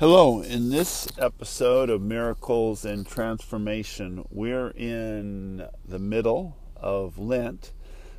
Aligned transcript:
Hello, 0.00 0.42
in 0.42 0.70
this 0.70 1.08
episode 1.18 1.90
of 1.90 2.00
Miracles 2.00 2.84
and 2.84 3.04
Transformation, 3.04 4.24
we're 4.30 4.68
in 4.68 5.66
the 5.84 5.98
middle 5.98 6.56
of 6.76 7.18
Lent, 7.18 7.72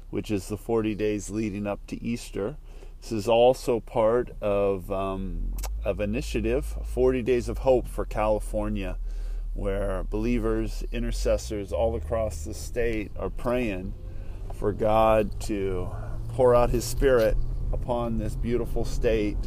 which 0.09 0.29
is 0.29 0.49
the 0.49 0.57
40 0.57 0.93
days 0.95 1.29
leading 1.29 1.65
up 1.65 1.87
to 1.87 2.03
Easter. 2.03 2.57
This 2.99 3.13
is 3.13 3.29
also 3.29 3.79
part 3.79 4.31
of 4.41 4.91
um, 4.91 5.53
of 5.85 6.01
initiative 6.01 6.65
40 6.83 7.21
Days 7.21 7.47
of 7.47 7.59
Hope 7.59 7.87
for 7.87 8.03
California, 8.03 8.97
where 9.53 10.03
believers, 10.03 10.83
intercessors 10.91 11.71
all 11.71 11.95
across 11.95 12.43
the 12.43 12.53
state 12.53 13.09
are 13.17 13.29
praying 13.29 13.93
for 14.53 14.73
God 14.73 15.39
to 15.43 15.89
pour 16.27 16.53
out 16.53 16.71
His 16.71 16.83
Spirit 16.83 17.37
upon 17.71 18.17
this 18.17 18.35
beautiful 18.35 18.83
state 18.83 19.37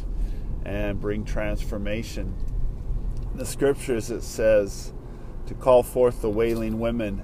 and 0.65 0.99
bring 0.99 1.25
transformation. 1.25 2.33
In 3.31 3.37
the 3.37 3.45
scriptures, 3.45 4.09
it 4.09 4.23
says 4.23 4.93
to 5.47 5.53
call 5.53 5.83
forth 5.83 6.21
the 6.21 6.29
wailing 6.29 6.79
women, 6.79 7.21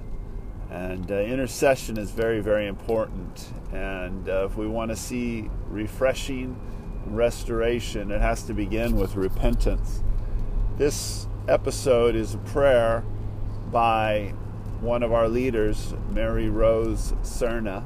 and 0.70 1.10
uh, 1.10 1.14
intercession 1.14 1.96
is 1.96 2.10
very, 2.10 2.40
very 2.40 2.66
important. 2.66 3.52
And 3.72 4.28
uh, 4.28 4.46
if 4.50 4.56
we 4.56 4.66
want 4.66 4.90
to 4.90 4.96
see 4.96 5.48
refreshing 5.68 6.60
restoration, 7.06 8.10
it 8.10 8.20
has 8.20 8.42
to 8.44 8.54
begin 8.54 8.96
with 8.96 9.16
repentance. 9.16 10.02
This 10.76 11.26
episode 11.48 12.14
is 12.14 12.34
a 12.34 12.38
prayer 12.38 13.04
by 13.70 14.34
one 14.80 15.02
of 15.02 15.12
our 15.12 15.28
leaders, 15.28 15.94
Mary 16.10 16.48
Rose 16.48 17.12
Cerna 17.22 17.84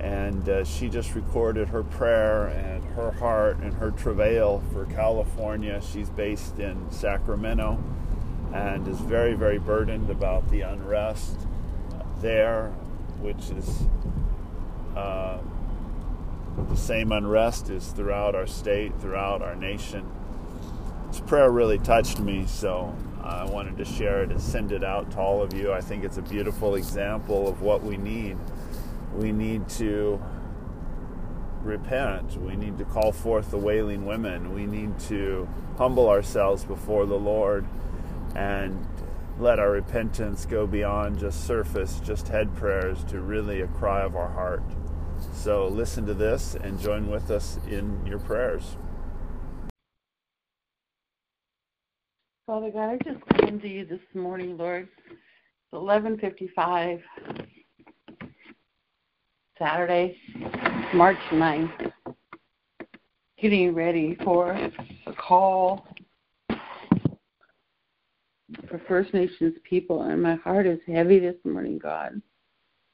and 0.00 0.48
uh, 0.48 0.64
she 0.64 0.88
just 0.88 1.14
recorded 1.14 1.68
her 1.68 1.82
prayer 1.82 2.48
and 2.48 2.73
her 2.96 3.10
heart 3.12 3.58
and 3.58 3.72
her 3.74 3.90
travail 3.90 4.62
for 4.72 4.84
California. 4.86 5.80
She's 5.82 6.08
based 6.08 6.58
in 6.58 6.90
Sacramento 6.90 7.82
and 8.52 8.86
is 8.86 9.00
very, 9.00 9.34
very 9.34 9.58
burdened 9.58 10.10
about 10.10 10.48
the 10.50 10.62
unrest 10.62 11.38
there, 12.20 12.68
which 13.20 13.50
is 13.50 13.82
uh, 14.96 15.38
the 16.68 16.76
same 16.76 17.10
unrest 17.10 17.68
is 17.68 17.88
throughout 17.88 18.34
our 18.34 18.46
state, 18.46 18.92
throughout 19.00 19.42
our 19.42 19.56
nation. 19.56 20.08
This 21.08 21.20
prayer 21.20 21.50
really 21.50 21.78
touched 21.78 22.20
me, 22.20 22.46
so 22.46 22.94
I 23.22 23.44
wanted 23.44 23.76
to 23.78 23.84
share 23.84 24.22
it 24.22 24.30
and 24.30 24.40
send 24.40 24.72
it 24.72 24.84
out 24.84 25.10
to 25.12 25.18
all 25.18 25.42
of 25.42 25.52
you. 25.52 25.72
I 25.72 25.80
think 25.80 26.04
it's 26.04 26.18
a 26.18 26.22
beautiful 26.22 26.76
example 26.76 27.48
of 27.48 27.60
what 27.62 27.82
we 27.82 27.96
need 27.96 28.36
we 29.14 29.32
need 29.32 29.68
to 29.68 30.20
repent. 31.64 32.36
We 32.40 32.56
need 32.56 32.78
to 32.78 32.84
call 32.84 33.12
forth 33.12 33.50
the 33.50 33.58
wailing 33.58 34.06
women. 34.06 34.54
We 34.54 34.66
need 34.66 34.98
to 35.00 35.48
humble 35.76 36.08
ourselves 36.08 36.64
before 36.64 37.06
the 37.06 37.18
Lord 37.18 37.66
and 38.36 38.86
let 39.38 39.58
our 39.58 39.70
repentance 39.70 40.46
go 40.46 40.66
beyond 40.66 41.18
just 41.18 41.46
surface, 41.46 42.00
just 42.00 42.28
head 42.28 42.54
prayers, 42.54 43.02
to 43.04 43.20
really 43.20 43.60
a 43.60 43.66
cry 43.66 44.02
of 44.02 44.14
our 44.16 44.30
heart. 44.30 44.62
So 45.32 45.66
listen 45.66 46.06
to 46.06 46.14
this 46.14 46.54
and 46.54 46.78
join 46.78 47.10
with 47.10 47.30
us 47.30 47.58
in 47.68 48.04
your 48.06 48.18
prayers. 48.18 48.76
Father 52.46 52.70
God, 52.70 52.90
I 52.90 52.98
just 52.98 53.24
come 53.38 53.58
to 53.60 53.68
you 53.68 53.86
this 53.86 54.02
morning, 54.14 54.56
Lord. 54.58 54.88
It's 55.10 55.72
11:55 55.72 57.02
Saturday, 59.58 60.16
March 60.94 61.18
9th, 61.30 61.92
getting 63.40 63.72
ready 63.72 64.16
for 64.24 64.50
a 64.50 65.12
call 65.12 65.86
for 68.68 68.80
First 68.88 69.14
Nations 69.14 69.54
people, 69.62 70.02
and 70.02 70.20
my 70.20 70.34
heart 70.34 70.66
is 70.66 70.80
heavy 70.88 71.20
this 71.20 71.36
morning, 71.44 71.78
God, 71.78 72.20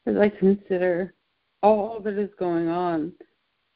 as 0.05 0.17
I 0.17 0.29
consider 0.29 1.15
all 1.63 1.99
that 2.01 2.19
is 2.19 2.31
going 2.39 2.69
on 2.69 3.13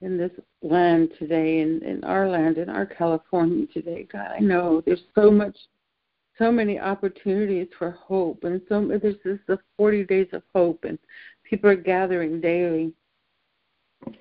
in 0.02 0.18
this 0.18 0.32
land 0.60 1.10
today, 1.18 1.60
in, 1.60 1.82
in 1.82 2.04
our 2.04 2.28
land, 2.28 2.58
in 2.58 2.68
our 2.68 2.84
California 2.84 3.66
today. 3.72 4.06
God, 4.12 4.30
I 4.36 4.40
know 4.40 4.82
there's 4.84 5.04
so 5.14 5.30
much, 5.30 5.56
so 6.36 6.52
many 6.52 6.78
opportunities 6.78 7.68
for 7.78 7.92
hope, 7.92 8.44
and 8.44 8.60
so 8.68 8.86
there's 8.86 9.16
this 9.24 9.38
the 9.46 9.58
40 9.78 10.04
days 10.04 10.28
of 10.34 10.42
hope, 10.54 10.84
and 10.84 10.98
people 11.44 11.70
are 11.70 11.76
gathering 11.76 12.40
daily 12.40 12.92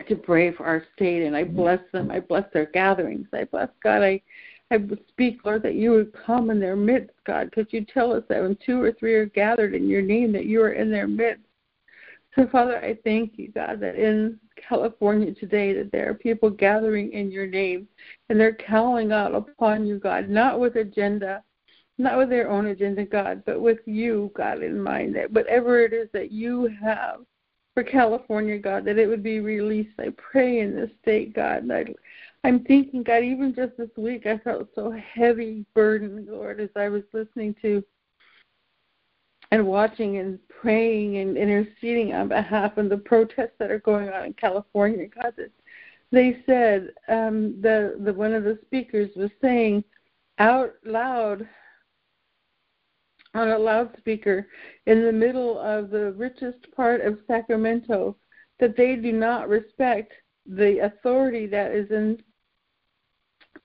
to 0.08 0.16
pray 0.16 0.52
for 0.52 0.66
our 0.66 0.84
state, 0.96 1.24
and 1.26 1.36
I 1.36 1.44
bless 1.44 1.80
them. 1.92 2.12
I 2.12 2.20
bless 2.20 2.46
their 2.54 2.68
gatherings. 2.68 3.28
I 3.34 3.46
bless 3.46 3.70
God. 3.84 4.02
I 4.02 4.22
I 4.72 4.80
speak, 5.10 5.46
Lord, 5.46 5.62
that 5.64 5.76
you 5.76 5.92
would 5.92 6.14
come 6.26 6.50
in 6.50 6.60
their 6.60 6.76
midst, 6.76 7.16
God, 7.28 7.50
because 7.50 7.72
you 7.72 7.86
tell 7.86 8.12
us 8.12 8.24
that 8.28 8.42
when 8.42 8.58
two 8.66 8.82
or 8.82 8.92
three 8.92 9.14
are 9.14 9.28
gathered 9.28 9.76
in 9.76 9.88
your 9.88 10.02
name, 10.02 10.32
that 10.32 10.46
you 10.46 10.62
are 10.64 10.74
in 10.74 10.90
their 10.90 11.08
midst. 11.08 11.44
So, 12.36 12.48
Father, 12.52 12.84
I 12.84 12.98
thank 13.04 13.34
you, 13.38 13.52
God, 13.52 13.80
that 13.82 13.96
in 13.96 14.40
California 14.56 15.34
today, 15.36 15.74
that 15.74 15.92
there 15.92 16.10
are 16.10 16.16
people 16.16 16.50
gathering 16.50 17.14
in 17.14 17.30
your 17.30 17.46
name, 17.46 17.88
and 18.30 18.40
they're 18.40 18.58
calling 18.68 19.12
out 19.12 19.36
upon 19.36 19.86
you, 19.86 20.00
God, 20.00 20.30
not 20.30 20.60
with 20.60 20.76
agenda, 20.76 21.44
not 21.98 22.18
with 22.18 22.30
their 22.30 22.50
own 22.50 22.68
agenda, 22.68 23.06
God, 23.06 23.44
but 23.46 23.62
with 23.62 23.80
you, 23.86 24.32
God, 24.36 24.64
in 24.64 24.82
mind, 24.82 25.16
that 25.16 25.32
whatever 25.32 25.84
it 25.84 25.94
is 25.94 26.10
that 26.14 26.32
you 26.32 26.70
have 26.82 27.22
for 27.74 27.84
California, 27.84 28.58
God, 28.58 28.86
that 28.86 28.98
it 28.98 29.08
would 29.08 29.24
be 29.24 29.40
released. 29.40 30.00
I 30.00 30.10
pray 30.18 30.60
in 30.60 30.76
this 30.76 30.90
state, 31.02 31.34
God. 31.36 31.70
I, 31.72 31.86
I'm 32.44 32.64
thinking, 32.64 33.04
God, 33.04 33.24
even 33.24 33.56
just 33.56 33.78
this 33.78 33.90
week, 33.98 34.26
I 34.26 34.38
felt 34.40 34.70
so 34.76 34.92
heavy 34.92 35.66
burden, 35.74 36.28
Lord, 36.30 36.60
as 36.60 36.70
I 36.76 36.90
was 36.90 37.04
listening 37.14 37.56
to 37.62 37.84
and 39.52 39.68
watching 39.68 40.18
and 40.18 40.40
praying 40.50 41.18
and 41.18 41.38
interceding 41.38 42.14
on 42.14 42.28
behalf 42.28 42.78
of 42.78 42.90
the 42.90 42.98
protests 42.98 43.54
that 43.60 43.70
are 43.70 43.80
going 43.80 44.10
on 44.10 44.26
in 44.26 44.34
California, 44.34 45.08
God. 45.08 45.34
That 45.38 45.52
they 46.12 46.42
said 46.48 46.90
um, 47.08 47.62
the 47.62 48.00
the 48.04 48.14
one 48.14 48.34
of 48.34 48.44
the 48.44 48.58
speakers 48.66 49.12
was 49.16 49.30
saying 49.42 49.84
out 50.40 50.74
loud 50.86 51.48
on 53.34 53.50
a 53.50 53.58
loudspeaker 53.58 54.48
in 54.86 55.04
the 55.04 55.12
middle 55.12 55.60
of 55.60 55.90
the 55.90 56.12
richest 56.14 56.72
part 56.76 57.02
of 57.02 57.20
Sacramento 57.28 58.16
that 58.60 58.78
they 58.78 58.96
do 58.96 59.12
not 59.12 59.50
respect 59.50 60.14
the 60.46 60.80
authority 60.80 61.48
that 61.48 61.72
is 61.72 61.90
in, 61.90 62.22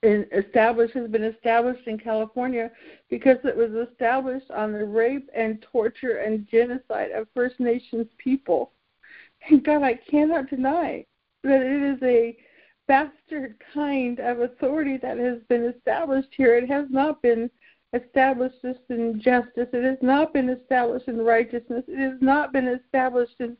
in 0.03 0.27
established 0.33 0.95
has 0.95 1.11
been 1.11 1.25
established 1.25 1.87
in 1.87 1.99
California 1.99 2.71
because 3.11 3.39
it 3.45 3.57
was 3.57 3.73
established 3.89 4.51
on 4.51 4.73
the 4.73 4.85
rape 4.85 5.29
and 5.35 5.65
torture 5.73 6.19
and 6.19 6.49
genocide 6.49 7.11
of 7.11 7.27
First 7.35 7.61
Nations 7.61 8.07
people. 8.19 8.73
And 9.49 9.65
God, 9.65 9.83
I 9.83 9.95
cannot 9.95 10.51
deny 10.51 11.05
that 11.45 11.63
it 11.63 11.83
is 11.83 12.03
a 12.03 12.37
bastard 12.87 13.57
kind 13.75 14.19
of 14.19 14.41
authority 14.41 14.97
that 14.97 15.19
has 15.19 15.39
been 15.49 15.65
established 15.65 16.31
here. 16.37 16.57
It 16.57 16.69
has 16.69 16.87
not 16.91 17.23
been 17.23 17.51
established 17.93 18.65
in 18.91 19.21
justice. 19.21 19.69
It 19.73 19.85
has 19.85 19.99
not 20.03 20.33
been 20.33 20.51
established 20.51 21.09
in 21.09 21.23
righteousness. 21.23 21.85
It 21.89 21.99
has 21.99 22.21
not 22.21 22.53
been 22.53 22.69
established 22.69 23.37
in 23.41 23.57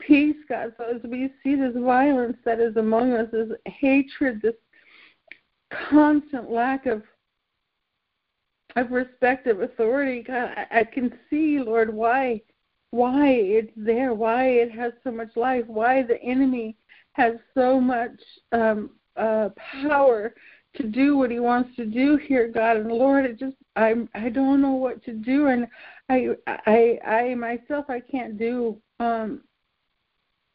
peace, 0.00 0.36
God. 0.48 0.74
So 0.76 0.96
as 0.96 1.02
we 1.02 1.30
see 1.42 1.54
this 1.54 1.74
violence 1.76 2.36
that 2.44 2.60
is 2.60 2.76
among 2.76 3.12
us, 3.12 3.28
this 3.32 3.50
hatred, 3.66 4.42
this 4.42 4.54
constant 5.88 6.50
lack 6.50 6.86
of 6.86 7.02
of 8.74 8.90
respect 8.90 9.46
of 9.46 9.60
authority, 9.60 10.22
God, 10.22 10.50
I, 10.56 10.80
I 10.80 10.84
can 10.84 11.12
see, 11.28 11.58
Lord, 11.60 11.92
why 11.92 12.40
why 12.90 13.28
it's 13.28 13.72
there, 13.76 14.12
why 14.12 14.48
it 14.48 14.70
has 14.72 14.92
so 15.02 15.10
much 15.10 15.34
life, 15.34 15.64
why 15.66 16.02
the 16.02 16.20
enemy 16.22 16.76
has 17.12 17.36
so 17.54 17.80
much 17.80 18.18
um, 18.52 18.90
uh, 19.16 19.48
power 19.82 20.34
to 20.76 20.84
do 20.84 21.16
what 21.16 21.30
he 21.30 21.40
wants 21.40 21.74
to 21.76 21.84
do 21.84 22.16
here, 22.16 22.48
God. 22.48 22.78
And 22.78 22.90
Lord, 22.90 23.24
it 23.24 23.38
just 23.38 23.56
I'm 23.76 24.08
I 24.14 24.28
don't 24.28 24.62
know 24.62 24.72
what 24.72 25.04
to 25.04 25.12
do, 25.12 25.48
and 25.48 25.66
I 26.08 26.28
I 26.46 26.98
I 27.06 27.34
myself 27.34 27.86
I 27.88 28.00
can't 28.00 28.38
do 28.38 28.80
um 29.00 29.42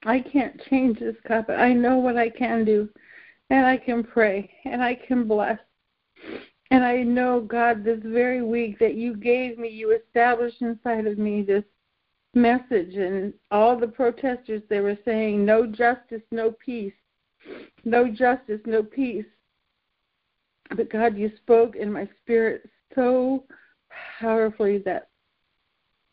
I 0.05 0.19
can't 0.19 0.61
change 0.69 0.99
this 0.99 1.15
cup. 1.27 1.49
I 1.49 1.73
know 1.73 1.97
what 1.97 2.17
I 2.17 2.29
can 2.29 2.65
do, 2.65 2.89
and 3.49 3.65
I 3.65 3.77
can 3.77 4.03
pray 4.03 4.49
and 4.65 4.83
I 4.83 4.95
can 4.95 5.27
bless. 5.27 5.59
And 6.69 6.83
I 6.83 7.03
know, 7.03 7.41
God, 7.41 7.83
this 7.83 7.99
very 8.03 8.41
week 8.41 8.77
that 8.79 8.95
you 8.95 9.15
gave 9.15 9.57
me, 9.57 9.69
you 9.69 9.91
established 9.91 10.61
inside 10.61 11.07
of 11.07 11.17
me 11.17 11.41
this 11.41 11.63
message, 12.33 12.95
and 12.95 13.33
all 13.51 13.79
the 13.79 13.87
protesters, 13.87 14.61
they 14.69 14.81
were 14.81 14.97
saying, 15.05 15.45
no 15.45 15.65
justice, 15.65 16.21
no 16.31 16.51
peace. 16.63 16.93
No 17.85 18.09
justice, 18.09 18.59
no 18.65 18.83
peace. 18.83 19.25
But 20.75 20.91
God, 20.91 21.17
you 21.17 21.31
spoke 21.37 21.75
in 21.75 21.91
my 21.91 22.09
spirit 22.21 22.69
so 22.93 23.45
powerfully 24.19 24.79
that 24.79 25.09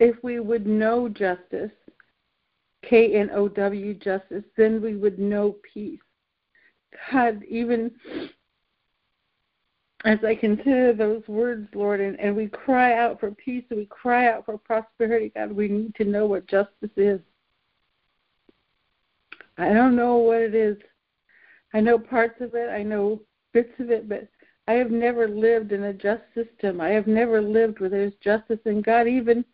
if 0.00 0.16
we 0.22 0.40
would 0.40 0.66
know 0.66 1.08
justice, 1.08 1.70
K 2.82 3.14
N 3.14 3.30
O 3.32 3.48
W 3.48 3.94
justice, 3.94 4.44
then 4.56 4.82
we 4.82 4.96
would 4.96 5.18
know 5.18 5.56
peace. 5.72 6.00
God, 7.10 7.42
even 7.48 7.90
as 10.04 10.18
I 10.22 10.34
consider 10.34 10.92
those 10.92 11.26
words, 11.26 11.66
Lord, 11.74 12.00
and, 12.00 12.20
and 12.20 12.36
we 12.36 12.46
cry 12.46 12.98
out 12.98 13.18
for 13.18 13.30
peace 13.30 13.64
and 13.70 13.78
we 13.78 13.86
cry 13.86 14.28
out 14.28 14.44
for 14.44 14.58
prosperity, 14.58 15.32
God, 15.34 15.52
we 15.52 15.68
need 15.68 15.94
to 15.96 16.04
know 16.04 16.26
what 16.26 16.46
justice 16.46 16.90
is. 16.96 17.20
I 19.56 19.72
don't 19.72 19.96
know 19.96 20.16
what 20.16 20.42
it 20.42 20.54
is. 20.54 20.76
I 21.72 21.80
know 21.80 21.98
parts 21.98 22.40
of 22.40 22.54
it, 22.54 22.68
I 22.68 22.82
know 22.82 23.22
bits 23.52 23.72
of 23.78 23.90
it, 23.90 24.08
but 24.08 24.28
I 24.66 24.72
have 24.74 24.90
never 24.90 25.28
lived 25.28 25.72
in 25.72 25.84
a 25.84 25.92
just 25.92 26.22
system. 26.34 26.80
I 26.80 26.88
have 26.90 27.06
never 27.06 27.40
lived 27.40 27.80
where 27.80 27.90
there's 27.90 28.14
justice 28.22 28.60
and 28.64 28.84
God 28.84 29.06
even 29.06 29.44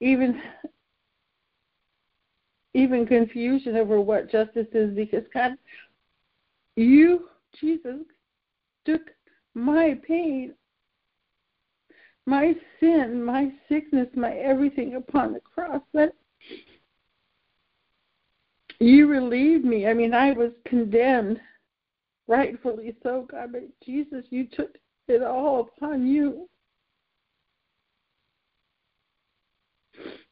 even 0.00 0.40
even 2.74 3.06
confusion 3.06 3.76
over 3.76 4.00
what 4.00 4.30
justice 4.30 4.68
is 4.72 4.94
because 4.94 5.24
God 5.32 5.56
you, 6.76 7.28
Jesus, 7.60 8.00
took 8.84 9.02
my 9.54 9.98
pain, 10.06 10.54
my 12.26 12.54
sin, 12.78 13.22
my 13.22 13.52
sickness, 13.68 14.08
my 14.14 14.32
everything 14.34 14.94
upon 14.94 15.32
the 15.32 15.40
cross. 15.40 15.82
That 15.92 16.14
you 18.78 19.08
relieved 19.08 19.64
me. 19.64 19.86
I 19.86 19.94
mean, 19.94 20.14
I 20.14 20.32
was 20.32 20.52
condemned, 20.64 21.40
rightfully 22.30 22.94
so, 23.02 23.26
God, 23.28 23.50
but 23.52 23.62
Jesus, 23.84 24.24
you 24.30 24.46
took 24.46 24.76
it 25.08 25.22
all 25.22 25.68
upon 25.76 26.06
you. 26.06 26.48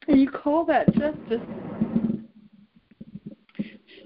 And 0.06 0.20
you 0.20 0.30
call 0.30 0.64
that 0.66 0.86
justice. 0.94 1.42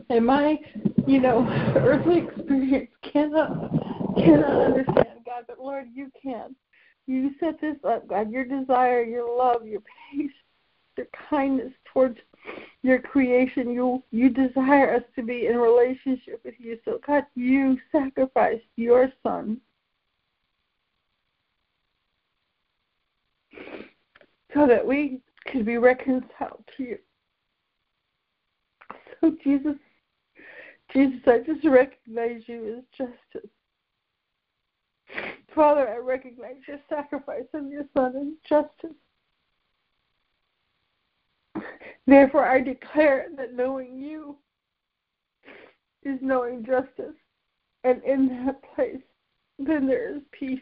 And 0.08 0.26
my, 0.26 0.58
you 1.06 1.20
know, 1.20 1.46
earthly 1.76 2.18
experience 2.26 2.90
cannot 3.12 3.70
cannot 4.16 4.64
understand, 4.64 5.18
God, 5.24 5.44
but 5.46 5.58
Lord, 5.58 5.86
you 5.94 6.10
can. 6.20 6.56
You 7.06 7.30
set 7.40 7.60
this 7.60 7.76
up, 7.86 8.08
God. 8.08 8.30
Your 8.30 8.44
desire, 8.44 9.02
your 9.02 9.36
love, 9.36 9.66
your 9.66 9.82
patience, 10.10 10.32
your 10.96 11.06
kindness 11.28 11.72
towards 11.92 12.18
your 12.82 13.00
creation. 13.00 13.70
You 13.70 14.02
you 14.10 14.28
desire 14.28 14.94
us 14.94 15.02
to 15.16 15.22
be 15.22 15.46
in 15.46 15.56
relationship 15.56 16.40
with 16.44 16.54
you. 16.58 16.78
So 16.84 16.98
God, 17.06 17.24
you 17.34 17.78
sacrificed 17.90 18.64
your 18.76 19.12
son. 19.22 19.60
So 24.54 24.66
that 24.66 24.86
we 24.86 25.20
could 25.50 25.64
be 25.64 25.78
reconciled 25.78 26.64
to 26.76 26.82
you. 26.82 26.98
So 29.20 29.34
Jesus 29.42 29.76
Jesus, 30.92 31.20
I 31.26 31.38
just 31.38 31.64
recognize 31.64 32.42
you 32.46 32.76
as 32.78 32.84
justice. 33.06 33.50
Father, 35.54 35.88
I 35.88 35.96
recognize 35.98 36.56
your 36.68 36.78
sacrifice 36.88 37.44
of 37.54 37.66
your 37.66 37.84
Son 37.96 38.14
as 38.16 38.48
justice. 38.48 38.96
Therefore, 42.06 42.46
I 42.46 42.60
declare 42.60 43.28
that 43.36 43.54
knowing 43.54 43.98
you 43.98 44.36
is 46.04 46.18
knowing 46.20 46.64
justice. 46.64 47.14
And 47.84 48.02
in 48.04 48.44
that 48.46 48.62
place, 48.74 49.02
then 49.58 49.86
there 49.86 50.16
is 50.16 50.22
peace. 50.32 50.60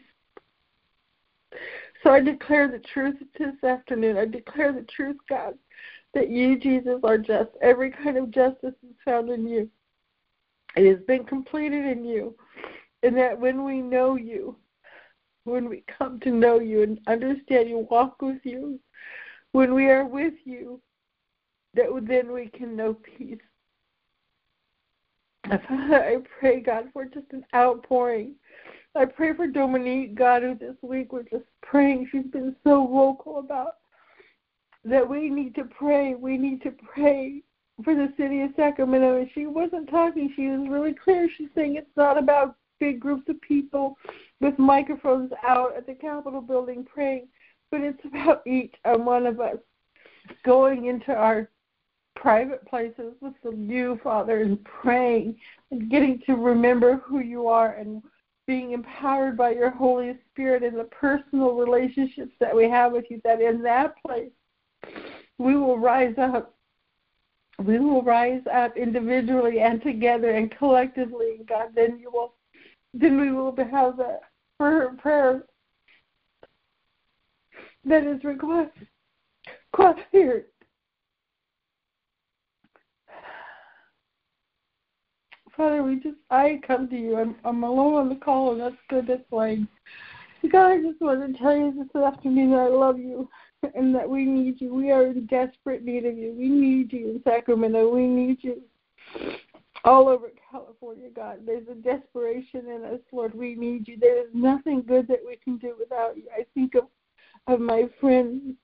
So 2.03 2.11
I 2.11 2.19
declare 2.19 2.67
the 2.67 2.79
truth 2.93 3.15
this 3.37 3.63
afternoon. 3.63 4.17
I 4.17 4.25
declare 4.25 4.71
the 4.71 4.85
truth, 4.95 5.17
God, 5.29 5.53
that 6.13 6.29
you, 6.29 6.57
Jesus, 6.57 6.99
are 7.03 7.17
just. 7.17 7.49
Every 7.61 7.91
kind 7.91 8.17
of 8.17 8.31
justice 8.31 8.73
is 8.83 8.95
found 9.05 9.29
in 9.29 9.47
you. 9.47 9.69
It 10.75 10.89
has 10.89 11.03
been 11.05 11.25
completed 11.25 11.85
in 11.85 12.05
you. 12.05 12.35
And 13.03 13.15
that 13.17 13.39
when 13.39 13.63
we 13.63 13.81
know 13.81 14.15
you, 14.15 14.55
when 15.43 15.67
we 15.67 15.83
come 15.97 16.19
to 16.21 16.31
know 16.31 16.59
you 16.59 16.83
and 16.83 16.99
understand 17.07 17.69
you, 17.69 17.87
walk 17.89 18.21
with 18.21 18.43
you, 18.43 18.79
when 19.51 19.73
we 19.73 19.87
are 19.87 20.05
with 20.05 20.35
you, 20.43 20.79
that 21.75 21.87
then 22.07 22.31
we 22.31 22.47
can 22.47 22.75
know 22.75 22.93
peace. 22.93 23.37
I 25.45 26.17
pray, 26.39 26.59
God, 26.59 26.89
for 26.93 27.05
just 27.05 27.31
an 27.31 27.45
outpouring. 27.55 28.35
I 28.95 29.05
pray 29.05 29.33
for 29.33 29.47
Dominique, 29.47 30.15
God, 30.15 30.43
who 30.43 30.55
this 30.55 30.75
week 30.81 31.13
we're 31.13 31.23
just 31.23 31.45
praying. 31.61 32.09
She's 32.11 32.25
been 32.25 32.55
so 32.63 32.85
vocal 32.85 33.39
about 33.39 33.75
that 34.83 35.07
we 35.07 35.29
need 35.29 35.55
to 35.55 35.63
pray. 35.63 36.15
We 36.15 36.37
need 36.37 36.61
to 36.63 36.71
pray 36.71 37.41
for 37.83 37.95
the 37.95 38.13
city 38.17 38.41
of 38.41 38.51
Sacramento. 38.55 39.17
And 39.17 39.29
she 39.33 39.45
wasn't 39.45 39.89
talking. 39.89 40.31
She 40.35 40.47
was 40.47 40.67
really 40.69 40.93
clear. 40.93 41.29
She's 41.37 41.49
saying 41.55 41.75
it's 41.75 41.87
not 41.95 42.17
about 42.17 42.55
big 42.79 42.99
groups 42.99 43.29
of 43.29 43.39
people 43.41 43.97
with 44.41 44.57
microphones 44.59 45.31
out 45.47 45.75
at 45.77 45.85
the 45.85 45.93
Capitol 45.93 46.41
building 46.41 46.83
praying, 46.83 47.27
but 47.69 47.81
it's 47.81 48.03
about 48.05 48.45
each 48.45 48.73
and 48.85 49.05
one 49.05 49.25
of 49.25 49.39
us 49.39 49.57
going 50.43 50.85
into 50.85 51.13
our 51.13 51.49
private 52.15 52.65
places 52.67 53.13
with 53.21 53.33
you, 53.43 53.99
Father, 54.03 54.41
and 54.41 54.63
praying 54.63 55.35
and 55.71 55.89
getting 55.89 56.21
to 56.25 56.35
remember 56.35 56.97
who 56.97 57.19
you 57.19 57.47
are 57.47 57.73
and 57.73 58.01
being 58.47 58.71
empowered 58.71 59.37
by 59.37 59.51
your 59.51 59.69
Holy 59.69 60.17
Spirit 60.31 60.63
in 60.63 60.75
the 60.75 60.83
personal 60.85 61.53
relationships 61.53 62.33
that 62.39 62.55
we 62.55 62.69
have 62.69 62.91
with 62.91 63.05
you, 63.09 63.21
that 63.23 63.41
in 63.41 63.61
that 63.63 63.95
place 64.05 64.31
we 65.37 65.55
will 65.55 65.77
rise 65.77 66.15
up 66.17 66.55
we 67.65 67.79
will 67.79 68.01
rise 68.01 68.41
up 68.51 68.75
individually 68.75 69.59
and 69.59 69.83
together 69.83 70.31
and 70.31 70.55
collectively, 70.57 71.41
God, 71.47 71.69
then 71.75 71.99
you 71.99 72.09
will 72.11 72.33
then 72.93 73.19
we 73.19 73.31
will 73.31 73.55
have 73.71 73.99
for 74.57 74.95
prayer 74.97 75.43
that 77.85 78.03
is 78.03 78.23
requested. 78.23 78.87
Here. 80.11 80.47
Father, 85.55 85.83
we 85.83 85.95
just 85.95 86.17
I 86.29 86.59
come 86.65 86.87
to 86.89 86.95
you. 86.95 87.17
I'm 87.17 87.35
I'm 87.43 87.63
alone 87.63 87.95
on 87.95 88.09
the 88.09 88.15
call 88.15 88.51
and 88.53 88.61
that's 88.61 88.75
good, 88.89 89.07
that's 89.07 89.23
fine. 89.29 89.67
God, 90.51 90.71
I 90.71 90.81
just 90.81 90.99
want 90.99 91.21
to 91.21 91.37
tell 91.37 91.55
you 91.55 91.71
this 91.71 92.01
afternoon 92.01 92.51
that 92.51 92.61
I 92.61 92.67
love 92.67 92.97
you 92.97 93.29
and 93.75 93.93
that 93.93 94.09
we 94.09 94.25
need 94.25 94.59
you. 94.59 94.73
We 94.73 94.91
are 94.91 95.07
in 95.07 95.25
desperate 95.27 95.83
need 95.83 96.05
of 96.05 96.17
you. 96.17 96.33
We 96.37 96.49
need 96.49 96.91
you 96.91 97.11
in 97.11 97.21
Sacramento. 97.23 97.93
We 97.93 98.07
need 98.07 98.39
you 98.41 98.61
all 99.83 100.07
over 100.07 100.29
California, 100.51 101.09
God. 101.15 101.39
There's 101.45 101.67
a 101.67 101.75
desperation 101.75 102.67
in 102.69 102.83
us, 102.85 102.99
Lord. 103.11 103.33
We 103.35 103.55
need 103.55 103.87
you. 103.87 103.97
There 103.99 104.19
is 104.19 104.29
nothing 104.33 104.83
good 104.87 105.07
that 105.07 105.19
we 105.25 105.37
can 105.37 105.57
do 105.57 105.75
without 105.77 106.17
you. 106.17 106.23
I 106.35 106.45
think 106.53 106.75
of 106.75 106.85
of 107.47 107.59
my 107.59 107.89
friend 107.99 108.55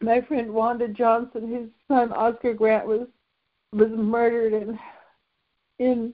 my 0.00 0.20
friend 0.22 0.52
Wanda 0.52 0.88
Johnson, 0.88 1.48
whose 1.48 1.70
son 1.88 2.12
Oscar 2.12 2.54
Grant 2.54 2.86
was 2.86 3.06
was 3.72 3.90
murdered 3.90 4.54
in 4.54 4.78
in 5.78 6.12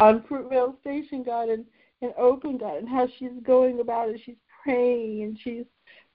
on 0.00 0.22
Fruitvale 0.22 0.78
Station, 0.80 1.22
God, 1.22 1.48
and 1.48 1.64
in 2.00 2.12
Oakland, 2.18 2.60
God, 2.60 2.76
and 2.78 2.88
how 2.88 3.08
she's 3.18 3.30
going 3.44 3.80
about 3.80 4.10
it. 4.10 4.20
She's 4.24 4.36
praying 4.62 5.22
and 5.22 5.38
she's 5.42 5.64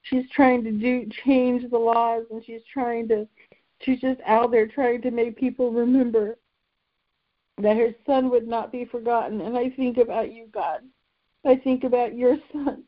she's 0.03 0.29
trying 0.31 0.63
to 0.63 0.71
do 0.71 1.07
change 1.25 1.69
the 1.69 1.77
laws 1.77 2.23
and 2.31 2.43
she's 2.45 2.61
trying 2.71 3.07
to 3.07 3.27
she's 3.81 3.99
just 3.99 4.19
out 4.25 4.51
there 4.51 4.67
trying 4.67 5.01
to 5.01 5.11
make 5.11 5.37
people 5.37 5.71
remember 5.71 6.37
that 7.57 7.77
her 7.77 7.93
son 8.05 8.29
would 8.29 8.47
not 8.47 8.71
be 8.71 8.85
forgotten. 8.85 9.41
And 9.41 9.57
i 9.57 9.69
think 9.69 9.97
about 9.97 10.31
you 10.31 10.47
god. 10.51 10.81
I 11.45 11.55
think 11.55 11.83
about 11.83 12.15
your 12.15 12.37
son. 12.51 12.83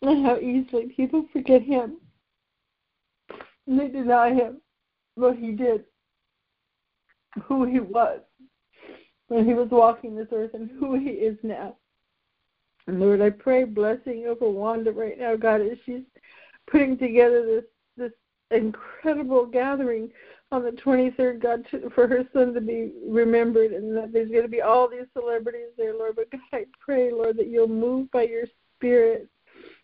And 0.00 0.24
how 0.24 0.36
easily 0.36 0.86
people 0.96 1.26
forget 1.32 1.60
him. 1.60 1.96
And 3.66 3.80
they 3.80 3.88
deny 3.88 4.32
him 4.32 4.60
what 5.16 5.36
he 5.36 5.50
did 5.50 5.84
who 7.46 7.64
he 7.64 7.80
was 7.80 8.20
when 9.28 9.44
he 9.44 9.54
was 9.54 9.68
walking 9.70 10.16
this 10.16 10.28
earth 10.32 10.54
and 10.54 10.70
who 10.78 10.98
he 10.98 11.10
is 11.10 11.36
now 11.42 11.76
and 12.88 13.00
Lord, 13.00 13.20
I 13.20 13.28
pray 13.28 13.64
blessing 13.64 14.26
over 14.26 14.48
Wanda 14.48 14.90
right 14.90 15.18
now, 15.18 15.36
God, 15.36 15.60
as 15.60 15.76
she's 15.84 16.02
putting 16.70 16.96
together 16.96 17.44
this 17.44 17.64
this 17.98 18.12
incredible 18.50 19.44
gathering 19.44 20.10
on 20.50 20.64
the 20.64 20.70
23rd, 20.70 21.42
God, 21.42 21.66
to, 21.70 21.90
for 21.90 22.08
her 22.08 22.26
son 22.32 22.54
to 22.54 22.62
be 22.62 22.92
remembered, 23.06 23.72
and 23.72 23.94
that 23.94 24.10
there's 24.10 24.30
going 24.30 24.42
to 24.42 24.48
be 24.48 24.62
all 24.62 24.88
these 24.88 25.06
celebrities 25.12 25.68
there, 25.76 25.92
Lord. 25.92 26.16
But 26.16 26.30
God, 26.30 26.40
I 26.54 26.64
pray, 26.80 27.12
Lord, 27.12 27.36
that 27.36 27.48
you'll 27.48 27.68
move 27.68 28.10
by 28.10 28.22
your 28.22 28.46
Spirit. 28.78 29.28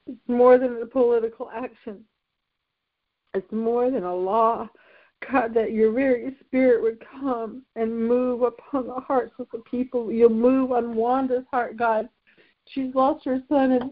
It's 0.07 0.19
more 0.27 0.57
than 0.57 0.81
a 0.81 0.87
political 0.87 1.51
action. 1.55 2.05
It's 3.35 3.53
more 3.53 3.91
than 3.91 4.05
a 4.05 4.15
law. 4.15 4.71
God, 5.31 5.55
that 5.55 5.73
your 5.73 5.93
very 5.93 6.37
spirit 6.41 6.83
would 6.83 7.03
come 7.21 7.63
and 7.77 8.09
move 8.09 8.43
upon 8.43 8.87
the 8.87 8.95
hearts 8.95 9.35
of 9.39 9.47
the 9.53 9.59
people. 9.61 10.13
You'll 10.13 10.31
move 10.31 10.73
on 10.73 10.95
Wanda's 10.95 11.45
heart, 11.51 11.77
God, 11.77 12.09
She's 12.69 12.95
lost 12.95 13.25
her 13.25 13.43
son 13.49 13.73
in, 13.73 13.91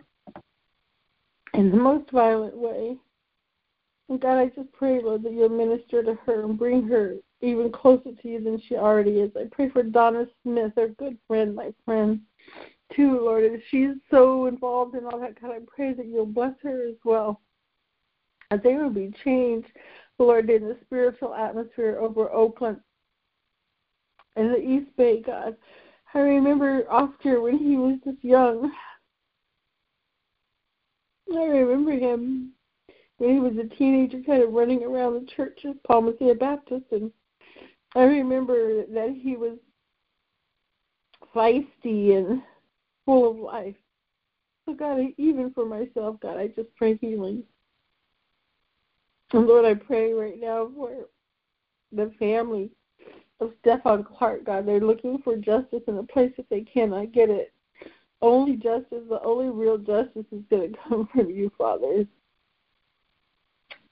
in 1.55 1.71
the 1.71 1.77
most 1.77 2.11
violent 2.11 2.57
way. 2.57 2.97
And 4.09 4.21
God, 4.21 4.39
I 4.39 4.47
just 4.47 4.73
pray, 4.73 5.01
Lord, 5.03 5.23
that 5.23 5.33
you'll 5.33 5.49
minister 5.49 6.03
to 6.03 6.15
her 6.27 6.45
and 6.45 6.59
bring 6.59 6.87
her 6.89 7.17
even 7.41 7.71
closer 7.71 8.13
to 8.13 8.29
you 8.29 8.43
than 8.43 8.61
she 8.67 8.77
already 8.77 9.21
is. 9.21 9.31
I 9.37 9.45
pray 9.51 9.69
for 9.71 9.83
Donna 9.83 10.27
Smith, 10.43 10.73
our 10.77 10.89
good 10.89 11.19
friend, 11.27 11.55
my 11.55 11.73
friend, 11.85 12.21
too, 12.95 13.21
Lord. 13.21 13.45
And 13.45 13.63
she's 13.71 13.95
so 14.11 14.47
involved 14.47 14.95
in 14.95 15.05
all 15.07 15.21
that, 15.21 15.41
God, 15.41 15.53
I 15.53 15.59
pray 15.67 15.93
that 15.95 16.07
you'll 16.07 16.27
bless 16.27 16.55
her 16.63 16.89
as 16.89 16.97
well. 17.05 17.41
That 18.51 18.63
they 18.63 18.75
will 18.75 18.91
be 18.91 19.15
change, 19.25 19.65
Lord, 20.19 20.51
in 20.51 20.69
the 20.69 20.77
spiritual 20.85 21.35
atmosphere 21.35 21.99
over 22.01 22.31
Oakland 22.31 22.79
and 24.37 24.51
the 24.51 24.59
East 24.59 24.95
Bay, 24.97 25.21
God. 25.21 25.57
I 26.15 26.19
remember 26.19 26.91
Oscar 26.91 27.41
when 27.41 27.59
he 27.59 27.77
was 27.77 27.99
just 28.05 28.23
young. 28.23 28.71
I 31.35 31.45
remember 31.45 31.93
him 31.93 32.53
when 33.17 33.35
he 33.35 33.41
was 33.41 33.55
a 33.57 33.75
teenager, 33.77 34.21
kind 34.25 34.43
of 34.43 34.53
running 34.53 34.85
around 34.85 35.15
the 35.15 35.31
church 35.35 35.61
of 35.65 35.83
Palma 35.85 36.13
Ceia 36.13 36.39
Baptist, 36.39 36.85
and 36.91 37.11
I 37.95 38.03
remember 38.03 38.85
that 38.87 39.17
he 39.19 39.37
was 39.37 39.59
feisty 41.35 42.17
and 42.17 42.43
full 43.07 43.31
of 43.31 43.37
life. 43.39 43.77
So 44.67 44.75
God, 44.75 45.01
even 45.17 45.53
for 45.53 45.65
myself, 45.65 46.21
God, 46.21 46.37
I 46.37 46.49
just 46.49 46.75
pray 46.77 46.97
healing. 46.97 47.43
Lord, 49.33 49.65
I 49.65 49.75
pray 49.75 50.13
right 50.13 50.39
now 50.39 50.71
for 50.75 51.07
the 51.91 52.13
family 52.19 52.71
of 53.41 53.53
Stephon 53.65 54.05
Clark, 54.05 54.45
God. 54.45 54.67
They're 54.67 54.81
looking 54.81 55.19
for 55.23 55.37
justice 55.37 55.83
in 55.87 55.99
a 55.99 56.03
place 56.03 56.33
that 56.37 56.49
they 56.51 56.63
cannot 56.63 57.13
get 57.13 57.31
it. 57.31 57.53
Only 58.21 58.57
justice, 58.57 59.03
the 59.09 59.21
only 59.25 59.49
real 59.49 59.79
justice 59.79 60.27
is 60.31 60.43
going 60.51 60.73
to 60.73 60.79
come 60.89 61.09
from 61.13 61.31
you, 61.31 61.51
Father. 61.59 62.07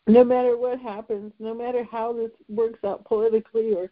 No 0.07 0.25
matter 0.25 0.57
what 0.57 0.81
happens, 0.81 1.33
no 1.39 1.55
matter 1.55 1.85
how 1.91 2.13
this 2.13 2.31
works 2.49 2.81
out 2.85 3.05
politically 3.05 3.75
or 3.75 3.91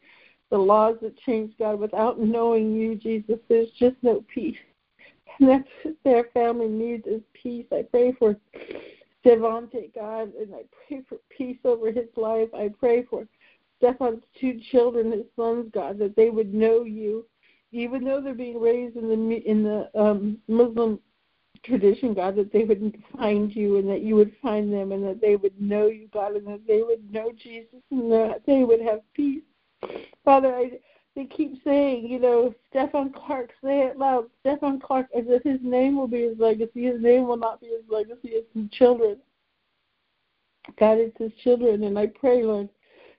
the 0.50 0.59
laws 0.59 0.97
that 1.02 1.19
change, 1.19 1.52
God, 1.59 1.78
without 1.78 2.19
knowing 2.19 2.75
you, 2.75 2.95
Jesus, 2.95 3.38
there's 3.49 3.71
just 3.78 3.97
no 4.02 4.25
peace. 4.33 4.57
And 5.40 5.49
that's 5.49 5.69
what 5.85 5.95
their 6.05 6.25
family 6.35 6.67
needs 6.67 7.07
is 7.07 7.21
peace. 7.33 7.67
I 7.71 7.83
pray 7.83 8.12
for 8.19 8.35
Devontae, 9.25 9.94
God, 9.94 10.32
and 10.34 10.54
I 10.54 10.62
pray 10.87 11.02
for 11.08 11.18
peace 11.37 11.58
over 11.64 11.90
his 11.90 12.08
life. 12.16 12.48
I 12.54 12.70
pray 12.78 13.04
for 13.04 13.26
Stephon's 13.78 14.22
two 14.40 14.60
children, 14.70 15.12
his 15.12 15.25
sons, 15.37 15.70
God, 15.72 15.98
that 15.98 16.16
they 16.16 16.30
would 16.30 16.54
know 16.54 16.84
you, 16.84 17.26
even 17.72 18.04
though 18.04 18.20
they're 18.20 18.34
being 18.34 18.60
raised 18.60 18.96
in 18.96 19.08
the 19.08 19.42
in 19.44 19.62
the 19.62 19.90
um, 20.00 20.38
Muslim 20.48 21.00
tradition, 21.64 22.14
God, 22.14 22.37
that 22.37 22.52
they 22.52 22.64
would 22.64 23.02
find 23.16 23.54
you 23.54 23.78
and 23.78 23.88
that 23.88 24.02
you 24.02 24.14
would 24.16 24.32
find 24.40 24.72
them 24.72 24.92
and 24.92 25.04
that 25.04 25.20
they 25.20 25.37
would 25.37 25.60
know 25.60 25.87
you, 25.88 26.08
God, 26.12 26.37
and 26.37 26.46
that 26.46 26.66
they 26.66 26.82
would 26.82 27.12
know 27.12 27.32
Jesus 27.37 27.80
and 27.90 28.10
that 28.12 28.42
they 28.46 28.64
would 28.64 28.80
have 28.80 29.00
peace. 29.14 29.42
Father, 30.25 30.54
I 30.54 30.78
they 31.18 31.25
keep 31.25 31.60
saying, 31.64 32.06
you 32.06 32.20
know, 32.20 32.54
Stephon 32.72 33.12
Clark, 33.12 33.50
say 33.60 33.80
it 33.80 33.98
loud, 33.98 34.26
Stephon 34.44 34.80
Clark, 34.80 35.08
as 35.16 35.25
if 35.26 35.42
his 35.42 35.58
name 35.62 35.96
will 35.96 36.06
be 36.06 36.22
his 36.22 36.38
legacy. 36.38 36.84
His 36.84 37.02
name 37.02 37.26
will 37.26 37.37
not 37.37 37.60
be 37.60 37.66
his 37.66 37.82
legacy. 37.90 38.28
It's 38.28 38.46
his 38.54 38.70
children. 38.70 39.16
God, 40.78 40.98
it's 40.98 41.18
his 41.18 41.32
children. 41.42 41.82
And 41.82 41.98
I 41.98 42.06
pray, 42.06 42.44
Lord, 42.44 42.68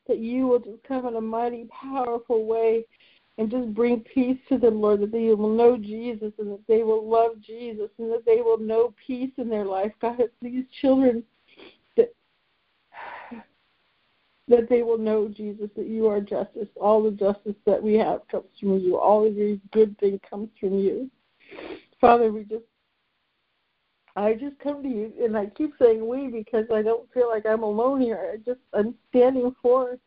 that 0.08 0.20
you 0.20 0.48
will 0.48 0.60
just 0.60 0.82
come 0.88 1.08
in 1.08 1.18
a 1.18 1.22
mighty, 1.22 1.66
powerful 1.66 2.46
way 2.46 2.86
and 3.38 3.52
just 3.52 3.74
bring 3.74 4.00
peace 4.00 4.40
to 4.48 4.58
them, 4.58 4.80
Lord, 4.80 5.02
that 5.02 5.12
they 5.12 5.34
will 5.34 5.54
know 5.54 5.76
Jesus 5.78 6.32
and 6.40 6.54
that 6.54 6.66
they 6.70 6.84
will 6.84 7.06
love 7.06 7.42
Jesus 7.42 7.90
and 7.98 8.10
that 8.14 8.26
they 8.26 8.40
will 8.40 8.60
know 8.60 8.94
peace 9.06 9.32
in 9.36 9.50
their 9.50 9.66
life. 9.66 9.92
God, 10.02 10.22
it's 10.22 10.34
these 10.42 10.64
children 10.80 11.22
that 14.50 14.68
they 14.70 14.84
will 14.84 14.98
know, 14.98 15.28
Jesus, 15.30 15.70
that 15.76 15.88
you 15.88 16.08
are 16.08 16.20
justice. 16.20 16.68
All 16.80 17.04
the 17.04 17.12
justice 17.12 17.56
that 17.66 17.82
we 17.82 17.94
have 17.96 18.28
comes 18.30 18.46
from 18.60 18.80
you. 18.80 18.98
All 18.98 19.26
of 19.26 19.36
these 19.36 19.60
good 19.72 19.98
things 20.00 20.20
comes 20.30 20.50
from 20.60 20.80
you. 20.80 21.10
Father, 22.02 22.32
we 22.32 22.44
just 22.44 22.64
I 24.16 24.34
just 24.34 24.60
come 24.60 24.84
to 24.84 24.90
you 24.90 25.14
and 25.24 25.38
I 25.38 25.46
keep 25.46 25.74
saying 25.80 26.06
we 26.06 26.28
because 26.28 26.66
I 26.74 26.82
don't 26.82 27.12
feel 27.14 27.30
like 27.30 27.46
I'm 27.46 27.64
alone 27.64 28.02
here. 28.02 28.32
I 28.34 28.38
just 28.38 28.60
I'm 28.74 28.96
standing 29.10 29.56
for 29.62 29.98